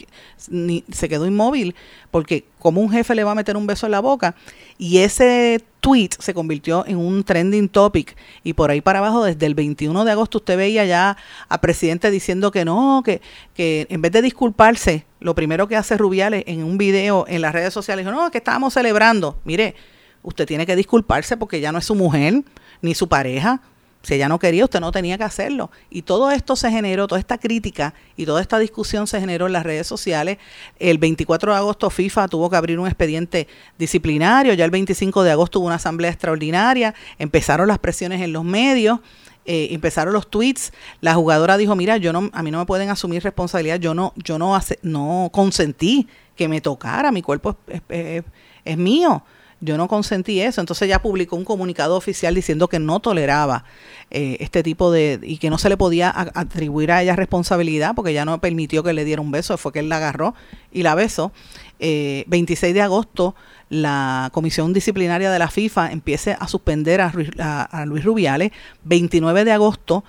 [0.50, 1.76] ni se quedó inmóvil
[2.12, 4.36] porque como un jefe le va a meter un beso en la boca
[4.78, 9.46] y ese tweet se convirtió en un trending topic y por ahí para abajo desde
[9.46, 11.18] el 21 de agosto usted veía ya
[11.50, 13.22] a presidente diciendo que no, que,
[13.54, 17.54] que en vez de disculparse, lo primero que hace Rubiales en un video en las
[17.54, 19.40] redes sociales, dijo, no, que estábamos celebrando.
[19.44, 19.76] Mire,
[20.22, 22.44] usted tiene que disculparse porque ya no es su mujer
[22.82, 23.62] ni su pareja.
[24.04, 25.72] Si ella no quería, usted no tenía que hacerlo.
[25.90, 29.54] Y todo esto se generó, toda esta crítica y toda esta discusión se generó en
[29.54, 30.40] las redes sociales.
[30.78, 33.48] El 24 de agosto FIFA tuvo que abrir un expediente
[33.78, 38.44] disciplinario, ya el 25 de agosto hubo una asamblea extraordinaria, empezaron las presiones en los
[38.44, 39.00] medios.
[39.46, 40.72] Eh, empezaron los tweets,
[41.02, 44.14] la jugadora dijo, mira, yo no, a mí no me pueden asumir responsabilidad, yo no,
[44.16, 48.24] yo no, hace, no consentí que me tocara, mi cuerpo es,
[48.64, 49.24] es mío
[49.64, 50.62] yo no consentí eso.
[50.62, 53.64] Entonces ya publicó un comunicado oficial diciendo que no toleraba
[54.12, 55.20] eh, este tipo de...
[55.24, 58.94] y que no se le podía atribuir a ella responsabilidad porque ya no permitió que
[58.94, 60.36] le diera un beso, fue que él la agarró
[60.72, 61.32] y la besó.
[61.80, 63.36] 26 eh, de agosto,
[63.70, 68.52] la Comisión Disciplinaria de la FIFA empiece a suspender a, a Luis Rubiales.
[68.84, 70.04] 29 de agosto,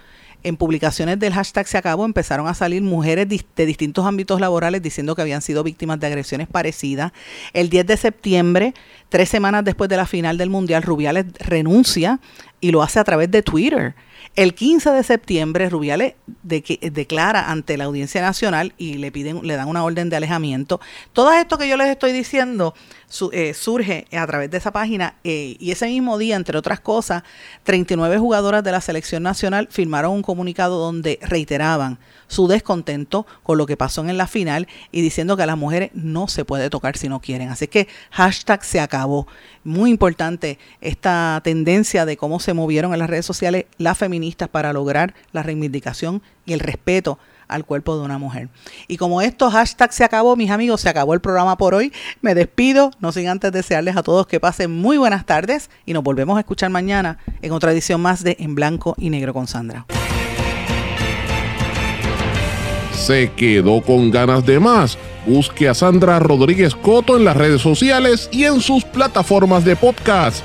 [0.44, 5.16] en publicaciones del hashtag se acabó empezaron a salir mujeres de distintos ámbitos laborales diciendo
[5.16, 7.12] que habían sido víctimas de agresiones parecidas.
[7.52, 8.74] El 10 de septiembre,
[9.08, 12.20] tres semanas después de la final del Mundial, Rubiales renuncia
[12.60, 13.94] y lo hace a través de Twitter.
[14.36, 19.68] El 15 de septiembre, Rubiales declara ante la Audiencia Nacional y le piden, le dan
[19.68, 20.80] una orden de alejamiento.
[21.12, 22.74] Todo esto que yo les estoy diciendo
[23.32, 27.22] eh, surge a través de esa página eh, y ese mismo día, entre otras cosas,
[27.62, 33.66] 39 jugadoras de la selección nacional firmaron un comunicado donde reiteraban su descontento con lo
[33.66, 36.96] que pasó en la final y diciendo que a las mujeres no se puede tocar
[36.96, 37.48] si no quieren.
[37.48, 39.26] Así que hashtag se acabó.
[39.62, 44.72] Muy importante esta tendencia de cómo se movieron en las redes sociales las feministas para
[44.72, 47.18] lograr la reivindicación y el respeto
[47.48, 48.48] al cuerpo de una mujer.
[48.88, 51.92] Y como esto hashtag se acabó, mis amigos, se acabó el programa por hoy.
[52.20, 56.02] Me despido, no sin antes desearles a todos que pasen muy buenas tardes y nos
[56.02, 59.86] volvemos a escuchar mañana en otra edición más de En Blanco y Negro con Sandra.
[62.92, 64.96] ¿Se quedó con ganas de más?
[65.26, 70.44] Busque a Sandra Rodríguez Coto en las redes sociales y en sus plataformas de podcast